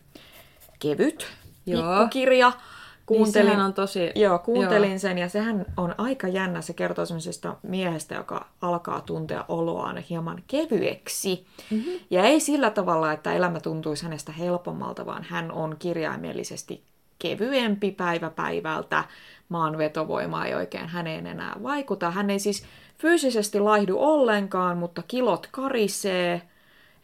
[0.79, 1.27] kevyt
[1.65, 1.81] Joo.
[1.81, 2.51] pikkukirja.
[3.17, 4.11] Kuuntelin, niin on tosi...
[4.15, 4.99] Joo, kuuntelin joo.
[4.99, 6.61] sen ja sehän on aika jännä.
[6.61, 11.45] Se kertoo semmoisesta miehestä, joka alkaa tuntea oloaan hieman kevyeksi.
[11.71, 11.91] Mm-hmm.
[12.09, 16.83] Ja ei sillä tavalla, että elämä tuntuisi hänestä helpommalta, vaan hän on kirjaimellisesti
[17.19, 19.03] kevyempi päivä päivältä.
[19.49, 22.11] Maan vetovoima ei oikein häneen enää vaikuta.
[22.11, 22.63] Hän ei siis
[22.97, 26.41] fyysisesti laihdu ollenkaan, mutta kilot karisee,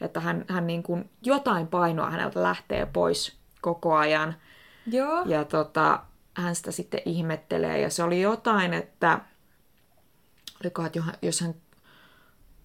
[0.01, 4.35] että hän, hän niin kuin jotain painoa häneltä lähtee pois koko ajan–
[4.87, 5.23] Joo.
[5.25, 5.99] Ja tota,
[6.33, 7.81] hän sitä sitten ihmettelee.
[7.81, 9.19] Ja se oli jotain, että
[10.63, 11.55] olikohan, että jos hän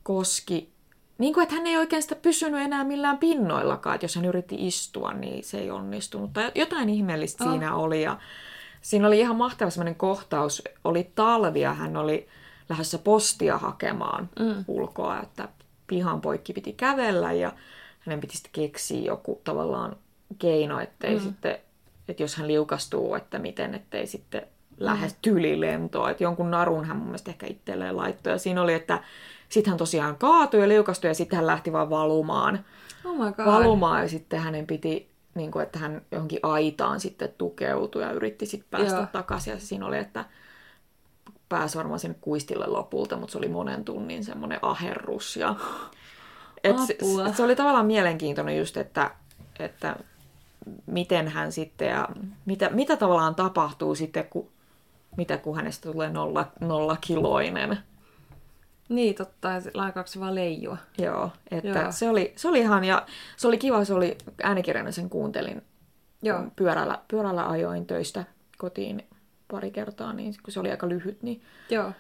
[0.02, 0.72] koski
[1.20, 4.66] niin kuin, että hän ei oikein sitä pysynyt enää millään pinnoillakaan, että jos hän yritti
[4.66, 6.33] istua, niin se ei onnistunut.
[6.33, 7.50] Tai jotain ihmeellistä oh.
[7.50, 8.02] siinä oli.
[8.02, 8.18] Ja
[8.80, 10.62] siinä oli ihan mahtava sellainen kohtaus.
[10.85, 12.28] Oli talvia, hän oli
[12.68, 14.64] lähdössä postia hakemaan mm.
[14.68, 15.48] ulkoa, että
[15.87, 17.52] pihan poikki piti kävellä ja
[18.00, 19.96] hänen piti sitten keksiä joku tavallaan
[20.38, 21.20] keino, ettei mm.
[21.20, 21.59] sitten
[22.11, 24.42] että jos hän liukastuu, että miten, ettei sitten
[24.79, 25.12] lähde mm.
[25.23, 26.11] tylilentoa.
[26.11, 28.33] Että jonkun narun hän mun mielestä ehkä itselleen laittoi.
[28.33, 29.03] Ja siinä oli, että
[29.49, 32.64] sitten hän tosiaan kaatui ja liukastui ja sitten hän lähti vaan valumaan.
[33.05, 33.46] Oh my God.
[33.46, 38.46] Valumaan ja sitten hänen piti, niin kuin, että hän johonkin aitaan sitten tukeutui ja yritti
[38.46, 39.07] sitten päästä Joo.
[39.12, 39.53] takaisin.
[39.53, 40.25] Ja siinä oli, että
[41.49, 45.37] pääsi varmaan sen kuistille lopulta, mutta se oli monen tunnin semmoinen aherrus.
[45.37, 45.55] Ja...
[46.64, 46.96] Et se,
[47.37, 49.11] se, oli tavallaan mielenkiintoinen just, että,
[49.59, 49.96] että
[50.87, 52.09] miten hän sitten ja
[52.44, 54.49] mitä, mitä tavallaan tapahtuu sitten, kun,
[55.16, 57.79] mitä kun hänestä tulee nolla, nolla kiloinen.
[58.88, 59.49] Niin, totta.
[60.05, 60.77] Se vaan leijua?
[60.99, 61.92] Joo, että Joo.
[61.92, 65.62] Se, oli, se oli ihan, ja se oli kiva, se oli äänikirjana sen kuuntelin.
[66.23, 66.42] Joo.
[66.57, 68.25] Pyörällä, pyörällä ajoin töistä
[68.59, 69.07] kotiin
[69.51, 71.92] pari kertaa, niin kun se oli aika lyhyt, niin Joo.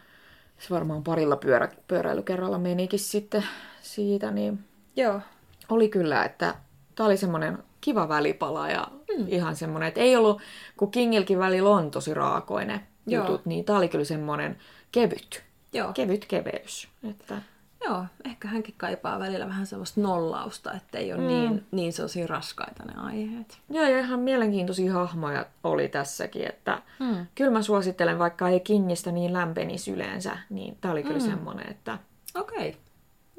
[0.58, 3.44] se varmaan parilla pyörä, pyöräilykerralla menikin sitten
[3.82, 4.64] siitä, niin
[4.96, 5.20] Joo.
[5.68, 6.54] oli kyllä, että
[6.94, 8.86] tämä oli semmoinen kiva välipala ja
[9.18, 9.24] mm.
[9.28, 10.40] ihan semmoinen, että ei ollut,
[10.76, 13.24] kun Kingilkin välillä on tosi raakoinen Joo.
[13.24, 14.58] jutut, niin tämä oli kyllä semmoinen
[14.92, 15.42] kevyt.
[15.72, 15.92] Joo.
[15.92, 16.88] Kevyt keveys.
[17.10, 17.42] Että...
[17.84, 21.26] Joo, ehkä hänkin kaipaa välillä vähän sellaista nollausta, ettei ole mm.
[21.26, 23.58] niin, niin sellaisia raskaita ne aiheet.
[23.70, 27.26] Joo, ja ihan mielenkiintoisia hahmoja oli tässäkin, että mm.
[27.34, 31.24] kyllä mä suosittelen, vaikka ei Kingistä niin lämpenisi yleensä, niin tämä oli kyllä mm.
[31.24, 31.98] semmoinen, että...
[32.34, 32.80] Okei, okay.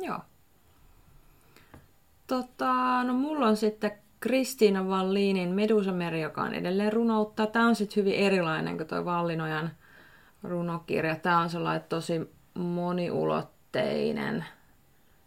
[0.08, 0.20] joo.
[2.28, 7.48] Tota, no mulla on sitten Kristiina Vallinin Medusameri, joka on edelleen runoutta.
[7.48, 9.72] Tämä on sitten hyvin erilainen kuin tuo Vallinojan
[10.44, 11.16] runokirja.
[11.16, 14.46] Tämä on sellainen tosi moniulotteinen.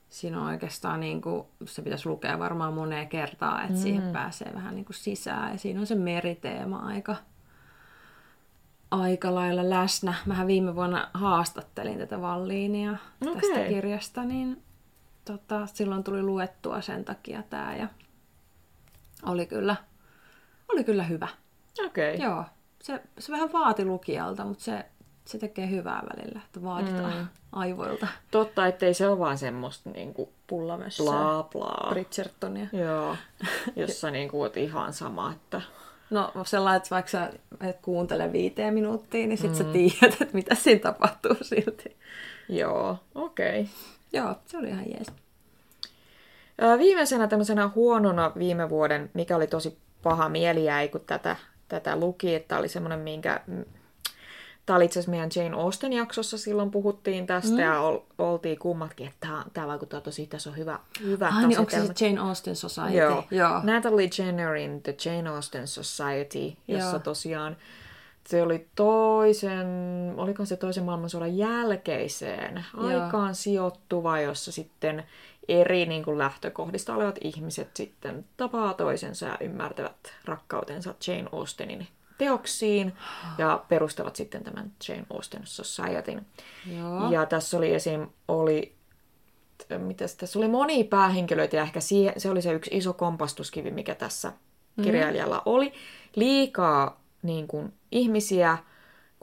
[0.08, 3.80] Siinä on oikeastaan, niin kuin, se pitäisi lukea varmaan moneen kertaa, että mm.
[3.80, 5.52] siihen pääsee vähän niin kuin sisään.
[5.52, 7.16] Ja siinä on se meriteema aika,
[8.90, 10.14] aika lailla läsnä.
[10.26, 13.34] Mähän viime vuonna haastattelin tätä Valliinia okay.
[13.34, 14.62] tästä kirjasta, niin
[15.24, 17.76] tota, silloin tuli luettua sen takia tämä.
[17.76, 17.88] Ja
[19.26, 19.76] oli kyllä,
[20.72, 21.28] oli kyllä hyvä.
[21.86, 22.14] Okei.
[22.14, 22.26] Okay.
[22.26, 22.44] Joo.
[22.82, 24.84] Se, se vähän vaati lukijalta, mutta se,
[25.24, 27.26] se tekee hyvää välillä, että vaaditaan mm.
[27.52, 28.06] aivoilta.
[28.30, 31.02] Totta, ettei se ole vaan semmoista niinku pullamessa.
[31.04, 31.90] Bla bla.
[31.90, 32.66] Bridgertonia.
[32.72, 33.16] Joo,
[33.76, 35.60] jossa niinku oot ihan sama, että...
[36.10, 39.56] No sellainen, että vaikka sä et kuuntele viiteen minuuttia, niin sit mm.
[39.56, 41.96] sä tiedät, että mitä siinä tapahtuu silti.
[42.48, 43.60] Joo, okei.
[43.60, 43.72] Okay.
[44.12, 45.06] Joo, se oli ihan jees.
[46.78, 51.36] Viimeisenä tämmöisenä huonona viime vuoden, mikä oli tosi paha mieli jäi, kun tätä,
[51.68, 53.40] tätä luki, että oli semmoinen, minkä
[54.66, 57.58] Tämä oli itse asiassa meidän Jane Austen jaksossa silloin puhuttiin tästä mm.
[57.58, 61.58] ja ol, oltiin kummatkin, että tämä, tämä vaikuttaa tosi, tässä on hyvä, hyvä Ah, niin
[61.58, 62.96] onko se se Jane Austen Society?
[62.96, 63.24] Joo.
[63.30, 63.60] Joo.
[63.62, 66.98] Natalie Jennerin The Jane Austen Society, jossa Joo.
[66.98, 67.56] tosiaan
[68.28, 69.66] se oli toisen,
[70.16, 72.86] oliko se toisen maailmansodan jälkeiseen Joo.
[72.86, 75.04] aikaan sijoittuva, jossa sitten
[75.48, 82.92] eri niin kuin lähtökohdista olevat ihmiset sitten tapaa toisensa ja ymmärtävät rakkautensa Jane Austenin teoksiin
[83.38, 86.26] ja perustavat sitten tämän Jane Austen Societyn.
[86.76, 87.10] Joo.
[87.10, 88.06] Ja tässä oli esim.
[88.28, 88.74] oli
[89.78, 93.94] mitäs, tässä oli monia päähenkilöitä ja ehkä siihen, se oli se yksi iso kompastuskivi, mikä
[93.94, 94.32] tässä
[94.82, 95.72] kirjailijalla oli.
[96.16, 98.58] Liikaa niin kuin, ihmisiä,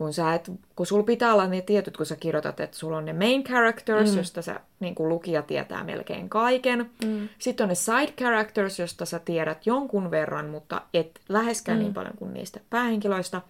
[0.02, 3.06] kun, sä et, kun sulla pitää olla ne tietyt, kun sä kirjoitat, että sulla on
[3.06, 4.18] ne main characters, mm.
[4.18, 6.92] josta sä, niin kuin lukija tietää melkein kaiken.
[7.06, 7.30] Mm.
[7.40, 11.84] Sitten on ne side characters, josta sä tiedät jonkun verran, mutta et läheskään mm.
[11.84, 13.42] niin paljon kuin niistä päähenkilöistä.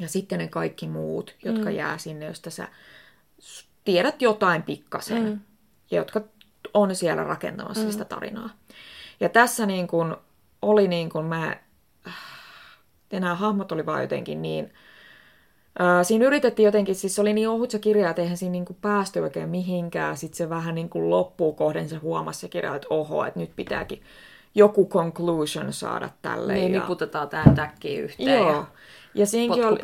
[0.00, 1.76] Ja sitten ne kaikki muut, jotka mm.
[1.76, 2.68] jää sinne, josta sä
[3.84, 5.40] tiedät jotain pikkasen, mm.
[5.90, 6.20] ja jotka
[6.74, 7.90] on siellä rakentamassa mm.
[7.90, 8.50] sitä tarinaa.
[9.20, 10.16] Ja tässä niin kuin
[10.62, 11.56] oli niin kuin mä,
[13.12, 14.72] ja nämä hahmot oli vaan jotenkin niin,
[15.78, 18.76] Ää, siinä yritettiin jotenkin, siis se oli niin ohut se kirja, että eihän siinä niinku
[18.80, 20.16] päästy oikein mihinkään.
[20.16, 23.50] Sitten se vähän niin kuin loppuu kohden se huomasi se kirja, että oho, että nyt
[23.56, 24.02] pitääkin
[24.54, 26.54] joku conclusion saada tälle.
[26.54, 26.80] Niin, ja...
[26.80, 28.38] niputetaan tähän täkkiin yhteen.
[28.38, 28.50] Joo.
[28.50, 28.64] Ja...
[29.14, 29.78] Ja siinäkin oli,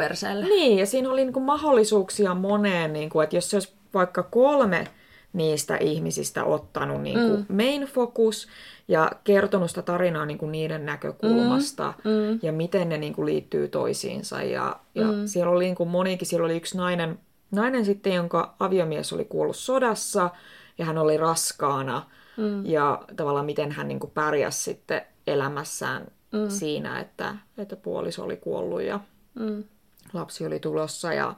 [0.49, 4.89] niin, ja siinä oli niinku mahdollisuuksia moneen, niinku, että jos se olisi vaikka kolme
[5.33, 7.57] niistä ihmisistä ottanut niinku mm.
[7.57, 8.49] main focus
[8.89, 12.11] ja kertonut sitä tarinaa niinku niiden näkökulmasta mm.
[12.11, 12.39] Mm.
[12.43, 14.43] ja miten ne niinku liittyy toisiinsa.
[14.43, 15.27] Ja, ja mm.
[15.27, 17.19] siellä oli niinku monikin, siellä oli yksi nainen,
[17.51, 20.31] nainen sitten, jonka aviomies oli kuollut sodassa
[20.79, 22.03] ja hän oli raskaana
[22.37, 22.67] mm.
[22.67, 26.49] ja tavallaan miten hän niinku pärjäsi sitten elämässään mm.
[26.49, 29.01] siinä, että, että puoliso oli kuollut ja
[29.39, 29.65] Mm.
[30.13, 31.35] lapsi oli tulossa ja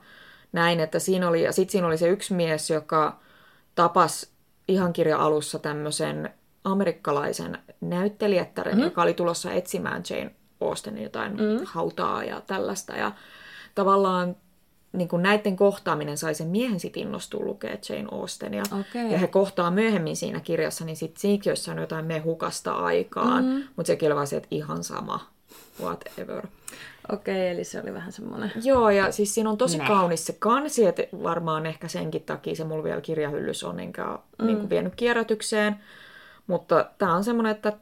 [0.51, 3.19] näin, että siinä oli, ja sitten siinä oli se yksi mies, joka
[3.75, 4.29] tapasi
[4.67, 8.83] ihan kirja alussa tämmöisen amerikkalaisen näyttelijättären, mm.
[8.83, 11.65] joka oli tulossa etsimään Jane Austenin jotain mm.
[11.65, 13.11] hautaa ja tällaista, ja
[13.75, 14.35] tavallaan
[14.93, 18.63] niin kuin näiden kohtaaminen sai sen miehen sit innostua lukea Jane Austenia.
[18.79, 19.11] Okei.
[19.11, 23.63] Ja he kohtaa myöhemmin siinä kirjassa, niin sitten siinä on jotain mehukasta aikaan, mm.
[23.75, 25.29] mutta sekin oli vaan se, että ihan sama,
[25.81, 26.47] whatever.
[27.11, 28.51] Okei, eli se oli vähän semmoinen...
[28.63, 29.87] Joo, ja siis siinä on tosi Nä.
[29.87, 34.05] kaunis se kansi, että varmaan ehkä senkin takia se mulla vielä kirjahyllys on, enkä
[34.39, 34.45] mm.
[34.45, 35.75] niin kuin vienyt kierrätykseen.
[36.47, 37.73] Mutta tämä on semmoinen, että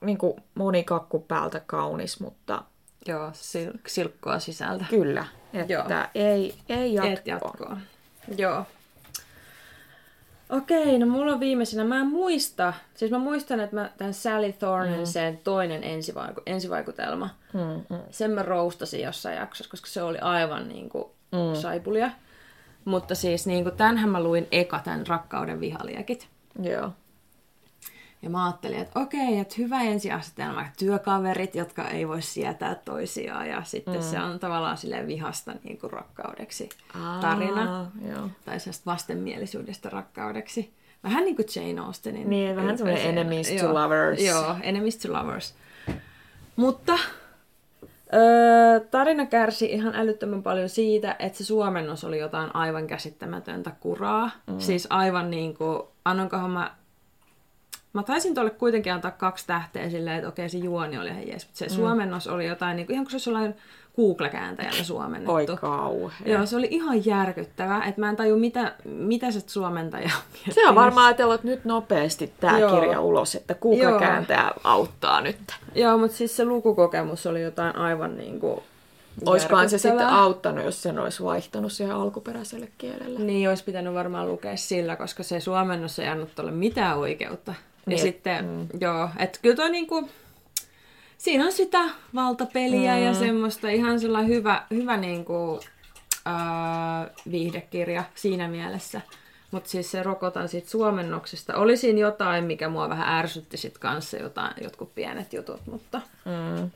[0.00, 2.62] niin kuin moni kakku päältä kaunis, mutta
[3.06, 4.84] Joo, sil- silkkoa sisältä.
[4.90, 5.84] kyllä, että Joo.
[6.14, 7.12] ei, ei jatkoa.
[7.12, 7.76] Et jatkoa.
[8.38, 8.66] Joo.
[10.50, 14.52] Okei, no mulla on viimeisenä, mä en muista, siis mä muistan, että mä tämän Sally
[14.52, 15.06] Thornen mm.
[15.06, 18.02] sen toinen ensivaiku, ensivaikutelma, Mm, mm.
[18.10, 21.60] sen mä roustasin jossain jaksossa, koska se oli aivan niin kuin mm.
[21.60, 22.10] saipulia.
[22.84, 26.28] Mutta siis niin kuin, tämänhän mä luin eka tämän Rakkauden vihaliekit.
[26.62, 26.90] Joo.
[28.24, 33.48] Ja mä ajattelin, että okei, että hyvä ensiasetelma, työkaverit, jotka ei voi sietää toisiaan.
[33.48, 34.02] Ja sitten mm.
[34.02, 36.68] se on tavallaan silleen vihasta niin kuin rakkaudeksi
[37.20, 37.78] tarina.
[37.78, 38.28] Aa, joo.
[38.44, 40.72] Tai sellaista vastenmielisyydestä rakkaudeksi.
[41.02, 42.30] Vähän niin kuin Jane Austenin.
[42.30, 44.22] Niin, vähän semmoinen enemies to Joo, lovers.
[44.24, 45.54] Joo, enemies to lovers.
[46.56, 46.98] Mutta
[48.14, 54.30] öö, tarina kärsi ihan älyttömän paljon siitä, että se suomennos oli jotain aivan käsittämätöntä kuraa.
[54.46, 54.58] Mm.
[54.58, 56.74] Siis aivan niin kuin, annankohan mä
[57.94, 61.46] Mä taisin tuolle kuitenkin antaa kaksi tähteä silleen, että okei se juoni oli ihan jees,
[61.46, 61.72] mutta se mm.
[61.72, 63.54] suomennos oli jotain, niin kuin, ihan kuin se olisi jollain
[63.96, 65.32] Google-kääntäjällä suomennettu.
[65.32, 66.32] Oi kauhea.
[66.32, 70.10] Joo, se oli ihan järkyttävä, että mä en taju, mitä, mitä se suomentaja.
[70.50, 72.80] Se on varmaan ajatellut nyt nopeasti tämä Joo.
[72.80, 73.76] kirja ulos, että Joo.
[73.76, 75.36] Google kääntää auttaa nyt.
[75.74, 78.60] Joo, mutta siis se lukukokemus oli jotain aivan niin kuin
[79.26, 83.20] Olisikohan se sitten auttanut, jos sen olisi vaihtanut siihen alkuperäiselle kielelle?
[83.20, 87.54] Niin, olisi pitänyt varmaan lukea sillä, koska se suomennos ei annut tuolle mitään oikeutta.
[87.86, 88.68] Ja Niin, sitten, mm.
[88.80, 90.08] joo, että kyllä toi niinku,
[91.18, 93.02] siinä on sitä valtapeliä mm.
[93.02, 95.60] ja semmoista ihan sellainen hyvä, hyvä niinku,
[96.24, 99.00] ää, viihdekirja siinä mielessä.
[99.50, 101.56] Mutta siis se rokotan siitä suomennoksesta.
[101.56, 106.00] Oli siinä jotain, mikä mua vähän ärsytti sit kanssa, jotain, jotkut pienet jutut, mutta...
[106.24, 106.70] Mm.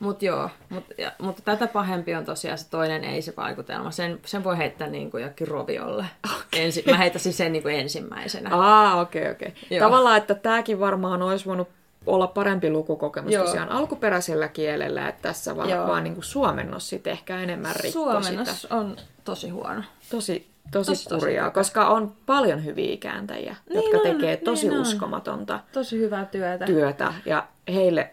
[0.00, 3.90] Mut joo, mut, ja, mutta tätä pahempi on tosiaan se toinen ei se vaikutelma.
[3.90, 6.04] Sen, sen voi heittää niin kuin jokin roviolle.
[6.24, 6.42] Okay.
[6.52, 8.56] Ensi, mä heittäisin sen niin kuin ensimmäisenä.
[8.56, 9.48] Aa, okei, okay, okei.
[9.48, 9.78] Okay.
[9.78, 9.86] Joo.
[9.86, 11.68] Tavallaan, että tämäkin varmaan olisi voinut
[12.06, 13.44] olla parempi lukukokemus Joo.
[13.44, 15.86] tosiaan alkuperäisellä kielellä, että tässä vaan, Joo.
[15.86, 18.28] vaan niin kuin suomennos sitten ehkä enemmän rikkoi sitä.
[18.28, 19.82] Suomennos on tosi huono.
[20.10, 24.68] Tosi, tosi, Tosi, tosi kurjaa, koska on paljon hyviä kääntäjiä, niin jotka on, tekee tosi
[24.68, 24.82] niin on.
[24.82, 26.66] uskomatonta Tosi hyvää työtä.
[26.66, 28.10] työtä, ja heille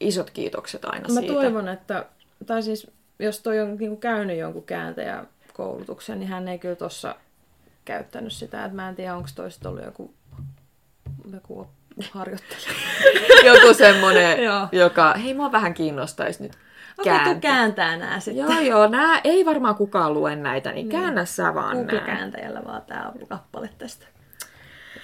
[0.00, 1.32] isot kiitokset aina Mä siitä.
[1.34, 2.06] toivon, että,
[2.46, 7.14] tai siis jos toi on niin kuin käynyt jonkun kääntäjäkoulutuksen, niin hän ei kyllä tuossa
[7.84, 8.64] käyttänyt sitä.
[8.64, 10.14] Et mä en tiedä, onko toista ollut joku,
[11.32, 11.68] joku
[12.10, 12.72] harjoittelija.
[13.54, 14.68] Joku semmonen, Joo.
[14.72, 16.52] joka, hei mua vähän kiinnostaisi nyt
[16.98, 17.50] Okei, okay, kääntää.
[17.50, 18.44] kääntää nää sitten.
[18.44, 21.76] Joo, joo, nää ei varmaan kukaan lue näitä, niin käännä sä vaan.
[21.76, 24.06] Google-kääntäjällä vaan tää kappale tästä.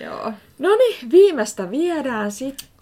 [0.00, 0.32] Joo.
[0.58, 2.73] No niin, viimeistä viedään sitten.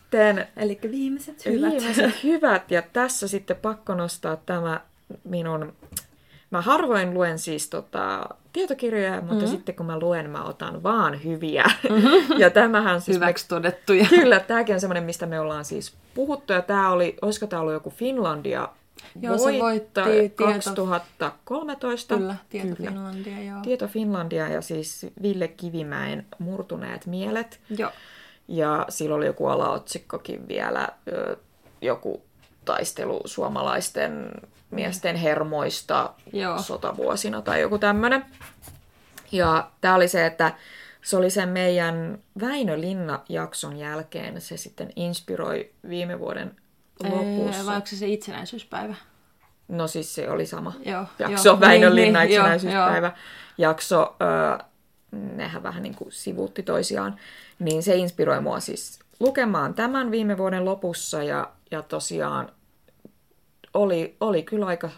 [0.56, 1.72] Eli viimeiset hyvät.
[1.72, 4.80] Viimeiset hyvät, ja tässä sitten pakko nostaa tämä
[5.24, 5.72] minun...
[6.50, 9.48] Mä harvoin luen siis tota, tietokirjoja, mutta mm-hmm.
[9.48, 11.64] sitten kun mä luen, mä otan vaan hyviä.
[11.90, 12.38] Mm-hmm.
[12.38, 13.16] Ja tämähän siis...
[13.16, 14.06] Hyväksi todettuja.
[14.08, 17.72] Kyllä, tämäkin on semmoinen, mistä me ollaan siis puhuttu, ja tämä oli, olisiko tämä ollut
[17.74, 18.68] joku Finlandia
[19.20, 22.16] Joo, se voitti Tieto- 2013.
[22.16, 23.60] Kyllä, Tieto Finlandia, joo.
[23.62, 27.60] Tieto Finlandia ja siis Ville Kivimäen Murtuneet mielet.
[27.78, 27.90] Joo.
[28.48, 30.88] Ja sillä oli joku alaotsikkokin vielä,
[31.80, 32.22] joku
[32.64, 34.30] taistelu suomalaisten
[34.70, 36.58] miesten hermoista Joo.
[36.58, 38.24] sotavuosina tai joku tämmöinen.
[39.32, 40.54] Ja tämä oli se, että
[41.02, 46.56] se oli sen meidän Väinö Linna-jakson jälkeen, se sitten inspiroi viime vuoden
[47.04, 47.60] lopussa.
[47.60, 48.94] Ee, vai onko se se itsenäisyyspäivä?
[49.68, 51.60] No siis se oli sama Joo, jakso, joo.
[51.60, 53.12] Väinön Niin, linna niin, joo, itsenäisyyspäivä
[53.58, 54.16] jakso.
[54.22, 54.64] Ö,
[55.12, 57.16] nehän vähän niin kuin sivuutti toisiaan.
[57.58, 62.52] Niin se inspiroi mua siis lukemaan tämän viime vuoden lopussa ja, ja tosiaan
[63.74, 64.90] oli, oli kyllä aika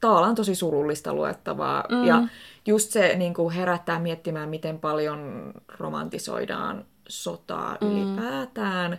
[0.00, 1.84] taalan tosi surullista luettavaa.
[1.90, 2.04] Mm.
[2.04, 2.22] Ja
[2.66, 7.90] just se niin kuin herättää miettimään, miten paljon romantisoidaan sotaa mm.
[7.90, 8.98] ylipäätään.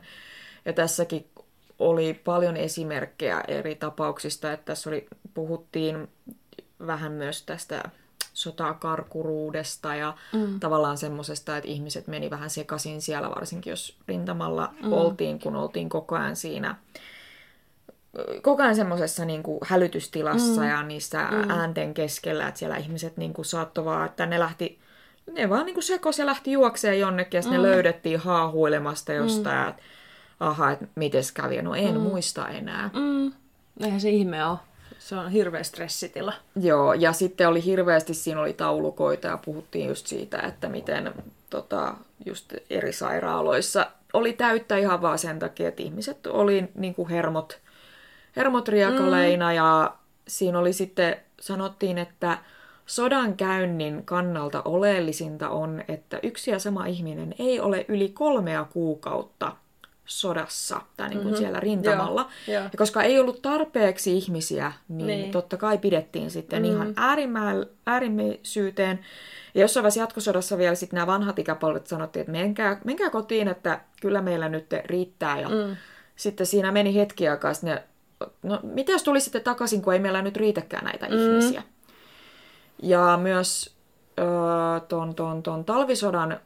[0.66, 1.28] Ja tässäkin
[1.80, 6.08] oli paljon esimerkkejä eri tapauksista, että tässä oli, puhuttiin
[6.88, 7.84] vähän myös tästä
[8.34, 10.60] sotakarkuruudesta ja mm.
[10.60, 14.94] tavallaan semmoisesta, että ihmiset meni vähän sekaisin siellä, varsinkin jos rintamalla mm.
[14.94, 16.76] oltiin, kun oltiin koko ajan siinä
[18.42, 20.68] koko ajan semmoisessa niin kuin hälytystilassa mm.
[20.68, 21.50] ja niissä mm.
[21.50, 24.80] äänten keskellä, että siellä ihmiset niin kuin saattoi vaan, että ne lähti,
[25.32, 27.52] ne vaan niin kuin sekos ja lähti juokseen jonnekin ja mm.
[27.52, 29.70] ne löydettiin haahuilemasta jostain, mm.
[29.70, 29.84] että
[30.40, 32.02] aha, että mites kävi, no en mm.
[32.02, 32.90] muista enää.
[32.94, 33.34] Mm.
[33.80, 34.58] Eihän se ihme ole.
[35.02, 36.34] Se on hirveä stressitila.
[36.56, 41.14] Joo, ja sitten oli hirveästi, siinä oli taulukoita ja puhuttiin just siitä, että miten
[41.50, 41.94] tota,
[42.26, 47.60] just eri sairaaloissa oli täyttä ihan vaan sen takia, että ihmiset oli niin kuin hermot,
[48.36, 49.56] hermot riekaleina mm.
[49.56, 49.96] ja
[50.28, 52.38] siinä oli sitten, sanottiin, että
[52.86, 59.56] sodan käynnin kannalta oleellisinta on, että yksi ja sama ihminen ei ole yli kolmea kuukautta
[60.12, 61.38] sodassa tai niin kuin mm-hmm.
[61.38, 62.22] siellä rintamalla.
[62.48, 62.64] Joo, joo.
[62.64, 65.32] Ja koska ei ollut tarpeeksi ihmisiä, niin, niin.
[65.32, 66.76] totta kai pidettiin sitten mm-hmm.
[66.76, 69.00] ihan äärimmä- äärimmäisyyteen.
[69.54, 73.82] Ja jossain vaiheessa jatkosodassa vielä sitten nämä vanhat ikäpolvet sanottiin, että menkää, menkää kotiin, että
[74.02, 75.40] kyllä meillä nyt riittää.
[75.40, 75.76] Ja mm.
[76.16, 77.84] sitten siinä meni hetki aikaa, sitten ne,
[78.44, 81.18] no mitä jos tulisitte takaisin, kun ei meillä nyt riitäkään näitä mm.
[81.18, 81.64] ihmisiä.
[82.84, 83.76] Ja myös
[84.20, 86.40] öö, ton, ton, ton talvisodan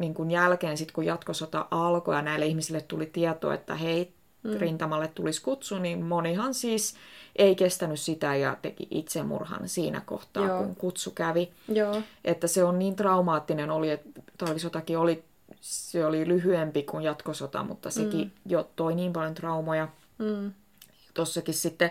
[0.00, 4.56] niin kuin jälkeen, sit kun jatkosota alkoi ja näille ihmisille tuli tieto, että hei, mm.
[4.58, 6.94] rintamalle tulisi kutsu, niin monihan siis
[7.36, 10.58] ei kestänyt sitä ja teki itsemurhan siinä kohtaa, Joo.
[10.58, 11.50] kun kutsu kävi.
[11.68, 12.02] Joo.
[12.24, 15.24] Että se on niin traumaattinen oli, että talvisotakin oli,
[15.60, 18.30] se oli lyhyempi kuin jatkosota, mutta sekin mm.
[18.46, 19.88] jo toi niin paljon traumoja.
[20.18, 20.52] Mm.
[21.14, 21.90] Tossakin sitten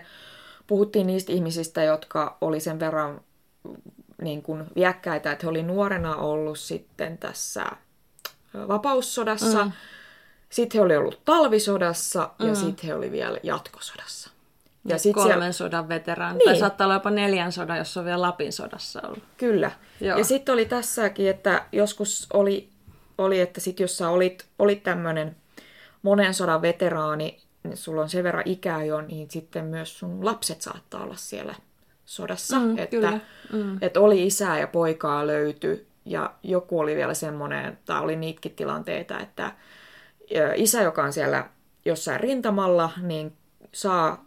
[0.68, 3.22] puhuttiin niistä ihmisistä, jotka oli sen verran
[4.22, 7.66] niin kuin viäkkäitä, että he oli nuorena ollut sitten tässä
[8.54, 9.72] vapaussodassa, mm.
[10.50, 12.48] sitten he oli ollut talvisodassa mm.
[12.48, 14.30] ja sitten he oli vielä jatkosodassa.
[14.86, 15.52] Ja, sit kolmen siellä...
[15.52, 16.38] sodan veteraan.
[16.38, 16.46] Niin.
[16.46, 19.24] Tai saattaa olla jopa neljän sodan, jos on vielä Lapin sodassa ollut.
[19.38, 19.72] Kyllä.
[20.02, 20.18] Joo.
[20.18, 22.70] Ja sitten oli tässäkin, että joskus oli,
[23.18, 25.36] oli että sit jos sä olit, olit tämmöinen
[26.02, 30.62] monen sodan veteraani, niin sulla on sen verran ikää jo, niin sitten myös sun lapset
[30.62, 31.56] saattaa olla siellä
[32.06, 32.60] sodassa.
[32.60, 33.20] Mm, että, kyllä.
[33.54, 33.78] Mm.
[33.82, 39.20] että oli isää ja poikaa löyty ja joku oli vielä semmoinen, tai oli niitäkin tilanteita,
[39.20, 39.52] että
[40.56, 41.50] isä, joka on siellä
[41.86, 43.38] jossain rintamalla, niin
[43.74, 44.26] saa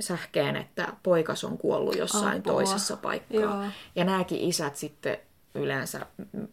[0.00, 2.52] sähkeen, että poikas on kuollut jossain Apua.
[2.52, 3.40] toisessa paikkaa.
[3.40, 3.62] Joo.
[3.94, 5.18] Ja nämäkin isät sitten
[5.54, 6.06] yleensä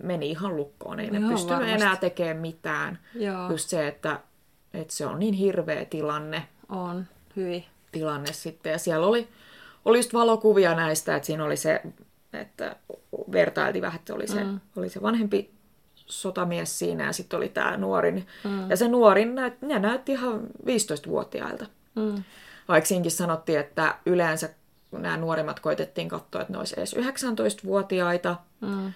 [0.04, 1.82] meni ihan lukkoon, ei ne Joo, pystynyt varmasti.
[1.84, 3.00] enää tekemään mitään.
[3.16, 3.50] Joo.
[3.50, 4.20] Just se, että,
[4.74, 7.06] että se on niin hirveä tilanne, On.
[7.36, 7.66] Hyvin.
[7.92, 8.72] tilanne sitten.
[8.72, 9.28] Ja siellä oli,
[9.86, 11.82] oli just valokuvia näistä, että siinä oli se,
[12.34, 12.76] että
[13.32, 14.60] vertailtiin vähän, että oli se, mm.
[14.76, 15.52] oli se vanhempi
[15.96, 18.28] sotamies siinä ja sitten oli tämä nuorin.
[18.44, 18.70] Mm.
[18.70, 21.66] Ja se nuorin, näyt, ne näytti ihan 15-vuotiailta.
[21.96, 22.24] Mm.
[22.68, 24.50] Vaikka siinkin sanottiin, että yleensä
[24.92, 28.36] nämä nuorimmat koitettiin katsoa, että ne olisi edes 19-vuotiaita.
[28.62, 28.94] Mm.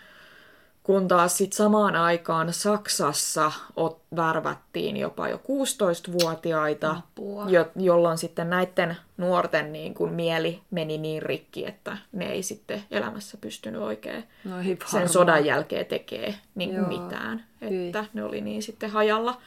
[0.83, 7.45] Kun taas sit samaan aikaan Saksassa ot, värvättiin jopa jo 16-vuotiaita, Apua.
[7.49, 12.83] jo, jolloin sitten näiden nuorten niin kuin mieli meni niin rikki, että ne ei sitten
[12.91, 14.55] elämässä pystynyt oikein No
[14.85, 16.87] sen sodan jälkeen tekee niin Joo.
[16.87, 17.45] mitään.
[17.69, 17.85] Hyi.
[17.85, 19.41] Että ne oli niin sitten hajalla,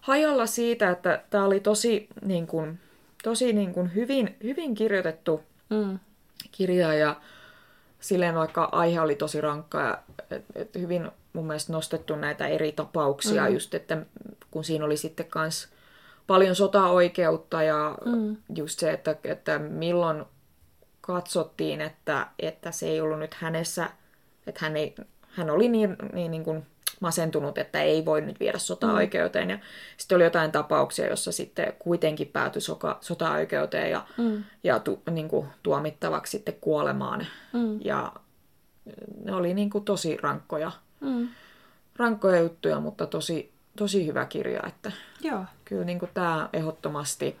[0.00, 2.80] hajalla siitä, että tämä oli tosi, niin kuin,
[3.22, 5.98] tosi niin kuin hyvin, hyvin kirjoitettu Mm.
[6.52, 7.16] kirja ja
[8.04, 9.98] silleen vaikka aihe oli tosi rankka ja
[10.30, 13.54] et, et hyvin mun mielestä nostettu näitä eri tapauksia mm.
[13.54, 13.98] just, että
[14.50, 15.68] kun siinä oli sitten kans
[16.26, 18.36] paljon sotaoikeutta ja mm.
[18.54, 20.24] just se, että, että milloin
[21.00, 23.90] katsottiin, että, että se ei ollut nyt hänessä,
[24.46, 24.94] että hän, ei,
[25.28, 26.66] hän oli niin, niin, niin kuin
[27.00, 29.50] masentunut, että ei voi nyt viedä sotaoikeuteen.
[29.50, 29.58] Ja
[29.96, 34.44] sitten oli jotain tapauksia, jossa sitten kuitenkin päätyi soka, sotaoikeuteen ja, mm.
[34.64, 37.26] ja tu, niin kuin, tuomittavaksi sitten kuolemaan.
[37.52, 37.80] Mm.
[37.84, 38.12] Ja
[39.24, 41.28] ne oli niin kuin tosi rankkoja, Mm.
[41.96, 44.60] rankkoja juttuja, mutta tosi, tosi hyvä kirja.
[44.66, 45.44] Että Joo.
[45.64, 47.36] kyllä niin kuin tämä ehdottomasti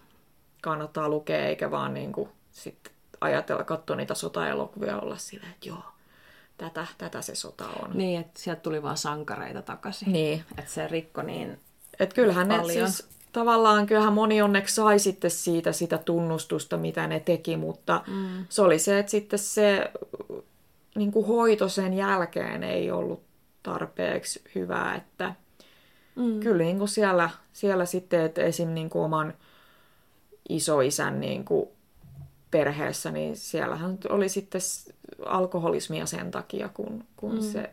[0.62, 5.84] kannattaa lukea, eikä vaan niin kuin sit ajatella, katsoa niitä sotaelokuvia olla silleen, että joo,
[6.70, 7.90] tätä, tätä se sota on.
[7.94, 10.12] Niin, että sieltä tuli vaan sankareita takaisin.
[10.12, 10.44] Niin.
[10.58, 11.60] Että se rikko niin...
[12.00, 12.90] Et kyllähän ne Paljon.
[12.90, 18.46] siis, tavallaan kyllähän moni onneksi sai sitten siitä sitä tunnustusta, mitä ne teki, mutta mm.
[18.48, 19.90] se oli se, että sitten se
[20.94, 23.22] niin kuin hoito sen jälkeen ei ollut
[23.62, 25.34] tarpeeksi hyvää, että
[26.16, 26.40] mm.
[26.40, 28.68] kyllä niin kuin siellä, siellä sitten, että esim.
[28.68, 29.34] Niin kuin oman
[30.48, 31.68] isoisän niin kuin
[32.50, 34.60] perheessä, niin siellähän oli sitten
[35.26, 37.40] alkoholismia sen takia, kun, kun mm.
[37.40, 37.70] se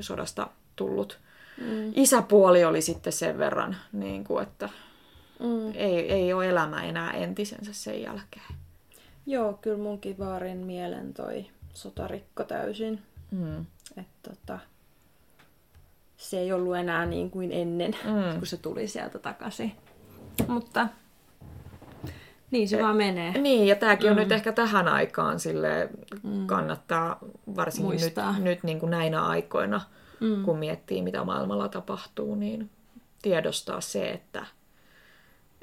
[0.00, 1.18] sodasta tullut
[1.58, 1.92] mm.
[1.94, 4.68] isäpuoli oli sitten sen verran, niin kuin, että
[5.40, 5.72] Mm.
[5.74, 8.46] ei, ei ole elämä enää entisensä sen jälkeen.
[9.26, 13.02] Joo, kyllä munkin vaarin mielen toi sotarikko täysin.
[13.30, 13.66] Mm.
[13.96, 14.58] Että tota,
[16.16, 18.38] se ei ollut enää niin kuin ennen, Mm.
[18.38, 19.72] kun se tuli sieltä takaisin.
[20.48, 20.88] Mutta
[22.50, 23.32] niin se vaan menee.
[23.32, 25.88] Niin, ja tämäkin on nyt ehkä tähän aikaan sille
[26.46, 27.18] kannattaa
[27.56, 28.38] varsinkin nyt, Muistaa.
[28.38, 29.80] nyt niin kuin näinä aikoina,
[30.20, 30.44] mm.
[30.44, 32.70] kun miettii, mitä maailmalla tapahtuu, niin
[33.22, 34.46] tiedostaa se, että,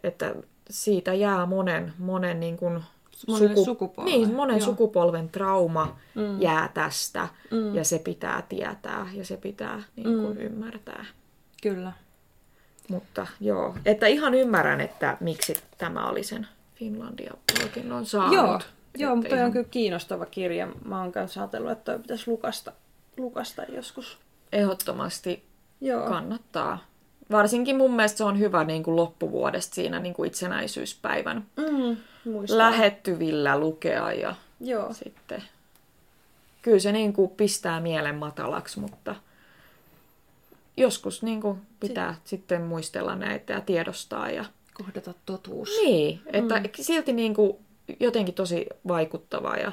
[0.03, 0.35] että
[0.69, 2.83] siitä jää monen, monen niin kuin
[3.27, 4.65] Monelle sukupolvelle, Niin, monen joo.
[4.65, 6.41] sukupolven trauma mm.
[6.41, 7.75] jää tästä, mm.
[7.75, 10.41] ja se pitää tietää, ja se pitää niin kuin mm.
[10.41, 11.05] ymmärtää.
[11.63, 11.91] Kyllä.
[12.89, 16.47] Mutta joo, että ihan ymmärrän, että miksi tämä oli sen
[16.79, 18.33] Finlandia-palkinnon saanut.
[18.35, 18.59] Joo,
[18.97, 20.67] joo mutta toi ihan on kyllä kiinnostava kirja.
[20.85, 22.71] Mä oon kanssa ajatellut, että toi pitäisi lukasta,
[23.17, 24.17] lukasta joskus.
[24.51, 25.43] Ehdottomasti
[25.81, 26.07] Joo.
[26.07, 26.85] kannattaa.
[27.31, 31.97] Varsinkin mun mielestä se on hyvä niin kuin loppuvuodesta siinä niin kuin itsenäisyyspäivän Mm,
[32.31, 32.57] muistaa.
[32.57, 34.93] lähettyvillä lukea ja Joo.
[34.93, 35.43] sitten
[36.61, 39.15] kyllä se niin kuin pistää mielen matalaksi, mutta
[40.77, 42.29] joskus niin kuin pitää Sitten.
[42.29, 44.45] sitten muistella näitä ja tiedostaa ja
[44.77, 45.69] Kohdata totuus.
[45.83, 46.69] Niin, että mm.
[46.81, 47.57] silti niin kuin
[47.99, 49.71] jotenkin tosi vaikuttava ja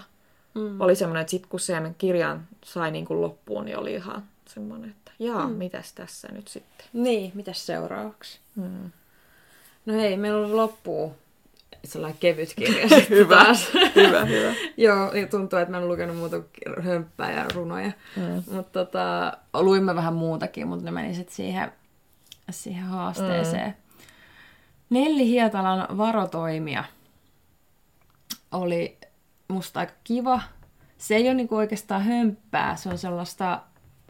[0.55, 0.81] mm.
[0.81, 4.91] oli semmoinen, että sit kun sen kirjan sai niin kuin loppuun, niin oli ihan semmoinen,
[4.91, 5.55] että jaa, mm.
[5.55, 6.87] mitäs tässä nyt sitten.
[6.93, 8.39] Niin, mitäs seuraavaksi?
[8.57, 8.91] Mm.
[9.87, 11.17] No hei, meillä on loppuu
[11.85, 12.89] sellainen kevyt kirja.
[12.89, 13.47] sitten Hyvä.
[13.97, 14.55] hyvä, hyvä.
[14.77, 17.93] Joo, ja tuntuu, että mä en lukenut muuta kuin hömppää ja runoja.
[18.17, 18.43] Mm.
[18.51, 21.73] Mutta tota, luimme vähän muutakin, mutta ne meni sitten siihen,
[22.51, 23.69] siihen haasteeseen.
[23.69, 23.84] Mm.
[24.95, 26.85] Nelli Hietalan varotoimia
[28.53, 28.99] oli
[29.49, 30.41] musta aika kiva.
[30.99, 33.63] Se ei ole niinku oikeastaan hömppää, se on sellaista,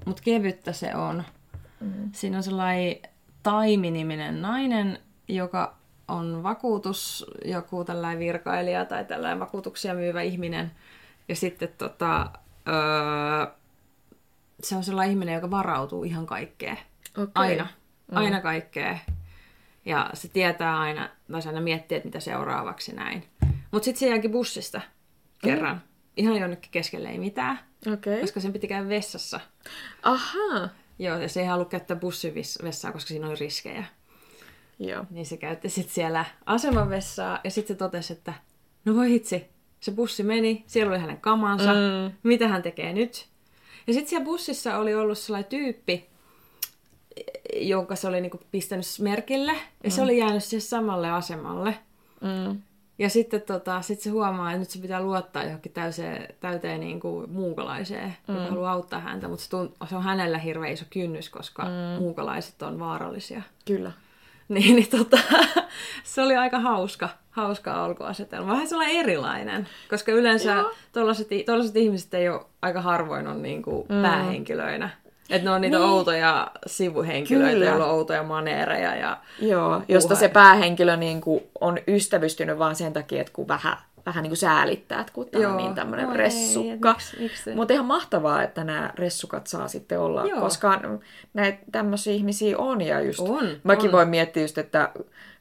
[0.05, 1.25] mutta kevyttä se on.
[1.81, 2.11] Mm.
[2.13, 2.97] Siinä on sellainen
[3.43, 5.77] Taimi-niminen nainen, joka
[6.09, 10.73] on vakuutus, joku tällainen virkailija tai tällainen vakuutuksia myyvä ihminen.
[11.29, 12.31] Ja sitten tota,
[12.69, 13.55] öö,
[14.63, 16.79] se on sellainen ihminen, joka varautuu ihan kaikkeen.
[17.17, 17.31] Okei.
[17.35, 17.67] Aina.
[18.13, 18.99] Aina kaikkea.
[19.85, 23.25] Ja se tietää aina, tai se aina miettii, että mitä seuraavaksi näin.
[23.71, 24.81] Mutta sitten se jääkin bussista
[25.45, 25.83] kerran.
[26.17, 27.59] Ihan jonnekin keskelle ei mitään,
[27.93, 28.21] Okei.
[28.21, 29.41] koska sen piti käydä vessassa.
[30.03, 30.69] Ahaa.
[30.99, 33.85] Joo, ja se ei halua käyttää bussin vis- vessaa, koska siinä oli riskejä.
[34.79, 35.05] Joo.
[35.11, 38.33] Niin se käytti sitten siellä aseman vessaa, ja sitten se totesi, että
[38.85, 39.45] no voi hitsi,
[39.81, 42.13] se bussi meni, siellä oli hänen kamansa, Mm.
[42.23, 43.27] mitä hän tekee nyt?
[43.87, 46.09] Ja sitten siellä bussissa oli ollut sellainen tyyppi,
[47.55, 49.53] jonka se oli niinku pistänyt merkille,
[49.85, 51.79] ja se oli jäänyt siihen samalle asemalle.
[52.21, 52.61] Mm.
[52.99, 57.01] Ja sitten tota, sit se huomaa, että nyt se pitää luottaa johonkin täyseen, täyteen niin
[57.01, 58.35] kuin muukalaiseen, mm.
[58.35, 61.71] joka haluaa auttaa häntä, mutta se, tunt- se on hänellä hirveän iso kynnys, koska mm.
[61.99, 63.43] muukalaiset on vaarallisia.
[63.65, 63.93] Kyllä.
[64.49, 65.19] Niin, niin tota,
[66.05, 68.53] se oli aika hauska, hauska alkuasetelma.
[68.53, 73.87] Vähän sellainen erilainen, koska yleensä tollaset, tollaset ihmiset ei ole aika harvoin on niin kuin
[73.89, 74.03] mm.
[74.03, 74.91] päähenkilöinä.
[75.31, 75.89] Että ne on niitä Niin.
[75.89, 77.67] outoja sivuhenkilöitä, Kyllä.
[77.67, 78.97] joilla on outoja maneereja.
[78.97, 79.17] Ja...
[79.39, 84.23] Joo, josta se päähenkilö niin kuin on ystävystynyt vaan sen takia, että kun vähän, vähän
[84.23, 86.97] niin kuin säälittää, että kun tämä on niin tämmöinen Oi, ressukka.
[87.55, 90.41] Mutta ihan mahtavaa, että nämä ressukat saa sitten olla, Joo.
[90.41, 90.81] koska
[91.35, 92.81] näitä tämmöisiä ihmisiä on.
[92.81, 93.93] Ja just, On, mäkin on.
[93.93, 94.89] voin miettiä just, että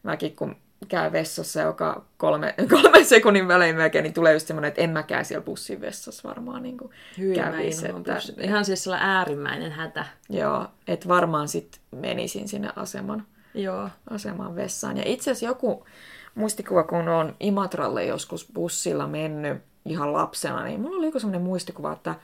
[0.03, 0.55] mäkin kun
[0.85, 5.25] käy vessassa joka kolme, kolme sekunnin välein melkein, niin tulee just semmoinen, että en mäkään
[5.25, 6.91] siellä bussin vessassa varmaan niin kuin
[7.35, 7.87] kävisi.
[7.87, 10.05] Että, Ihan siis sellainen äärimmäinen hätä.
[10.29, 13.89] joo, että varmaan sitten menisin sinne aseman Joo.
[14.09, 14.97] aseman vessaan.
[14.97, 15.85] Ja itse asiassa joku
[16.35, 21.93] muistikuva, kun on Imatralle joskus bussilla mennyt ihan lapsena, niin mulla oli joku semmoinen muistikuva,
[21.93, 22.15] että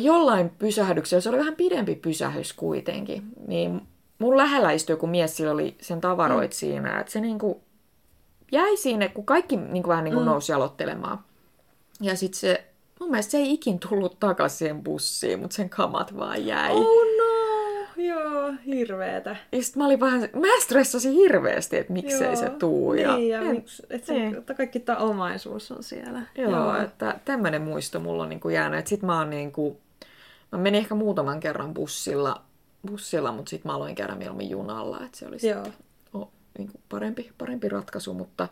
[0.00, 3.88] jollain pysähdyksellä, se oli vähän pidempi pysähys kuitenkin, niin
[4.22, 6.54] mun lähellä istui joku mies, sillä oli sen tavaroit mm.
[6.54, 7.60] siinä, että se niinku
[8.52, 10.26] jäi sinne, kun kaikki niinku vähän niinku mm.
[10.26, 11.18] nousi jalottelemaan.
[12.00, 12.64] Ja sitten se,
[13.00, 16.72] mun mielestä se ei ikin tullut takaisin siihen bussiin, mutta sen kamat vaan jäi.
[16.72, 17.32] Oh no!
[17.96, 19.36] Joo, hirveetä.
[19.52, 22.92] Ja sit mä olin vähän, mä stressasin hirveästi, että miksei se tuu.
[22.92, 24.36] Niin, ja, en- miksi, että se, niin.
[24.36, 26.22] että kaikki tämä omaisuus on siellä.
[26.38, 26.76] Joo, Joo.
[26.76, 28.78] että tämmöinen muisto mulla on niinku jäänyt.
[28.78, 29.80] Että sit mä oon niinku,
[30.52, 32.42] mä menin ehkä muutaman kerran bussilla,
[32.86, 35.66] bussilla mutta sit mä aloin käydä mieluummin junalla, että se olisi Joo.
[36.14, 38.48] o, niinku parempi, parempi ratkaisu, mutta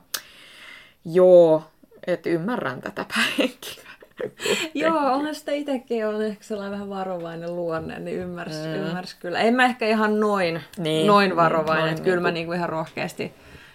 [1.05, 1.63] joo,
[2.07, 3.91] että ymmärrän tätä päihenkilöä.
[4.75, 8.75] Joo, onhan sitä itsekin on ehkä sellainen vähän varovainen luonne, niin ymmärsi, mm.
[8.75, 9.41] ymmärsi kyllä.
[9.41, 12.53] En mä ehkä ihan noin, Niin, noin varovainen, niin, niin, että kyllä noin mä niinku-
[12.53, 13.33] niinku ihan rohkeasti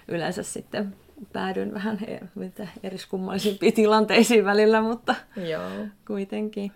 [0.07, 0.95] yleensä sitten
[1.33, 1.99] päädyin vähän
[2.35, 5.15] mitä eriskummallisimpiin tilanteisiin välillä, mutta
[5.49, 5.69] Joo.
[6.07, 6.71] kuitenkin.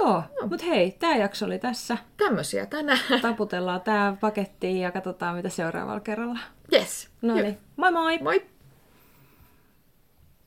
[0.00, 1.98] Joo, mutta hei, tämä jakso oli tässä.
[2.16, 2.98] Tämmöisiä tänään.
[3.22, 6.38] Taputellaan tämä pakettiin ja katsotaan mitä seuraavalla kerralla.
[6.72, 7.08] Yes.
[7.22, 8.18] No niin, moi moi!
[8.18, 8.46] Moi!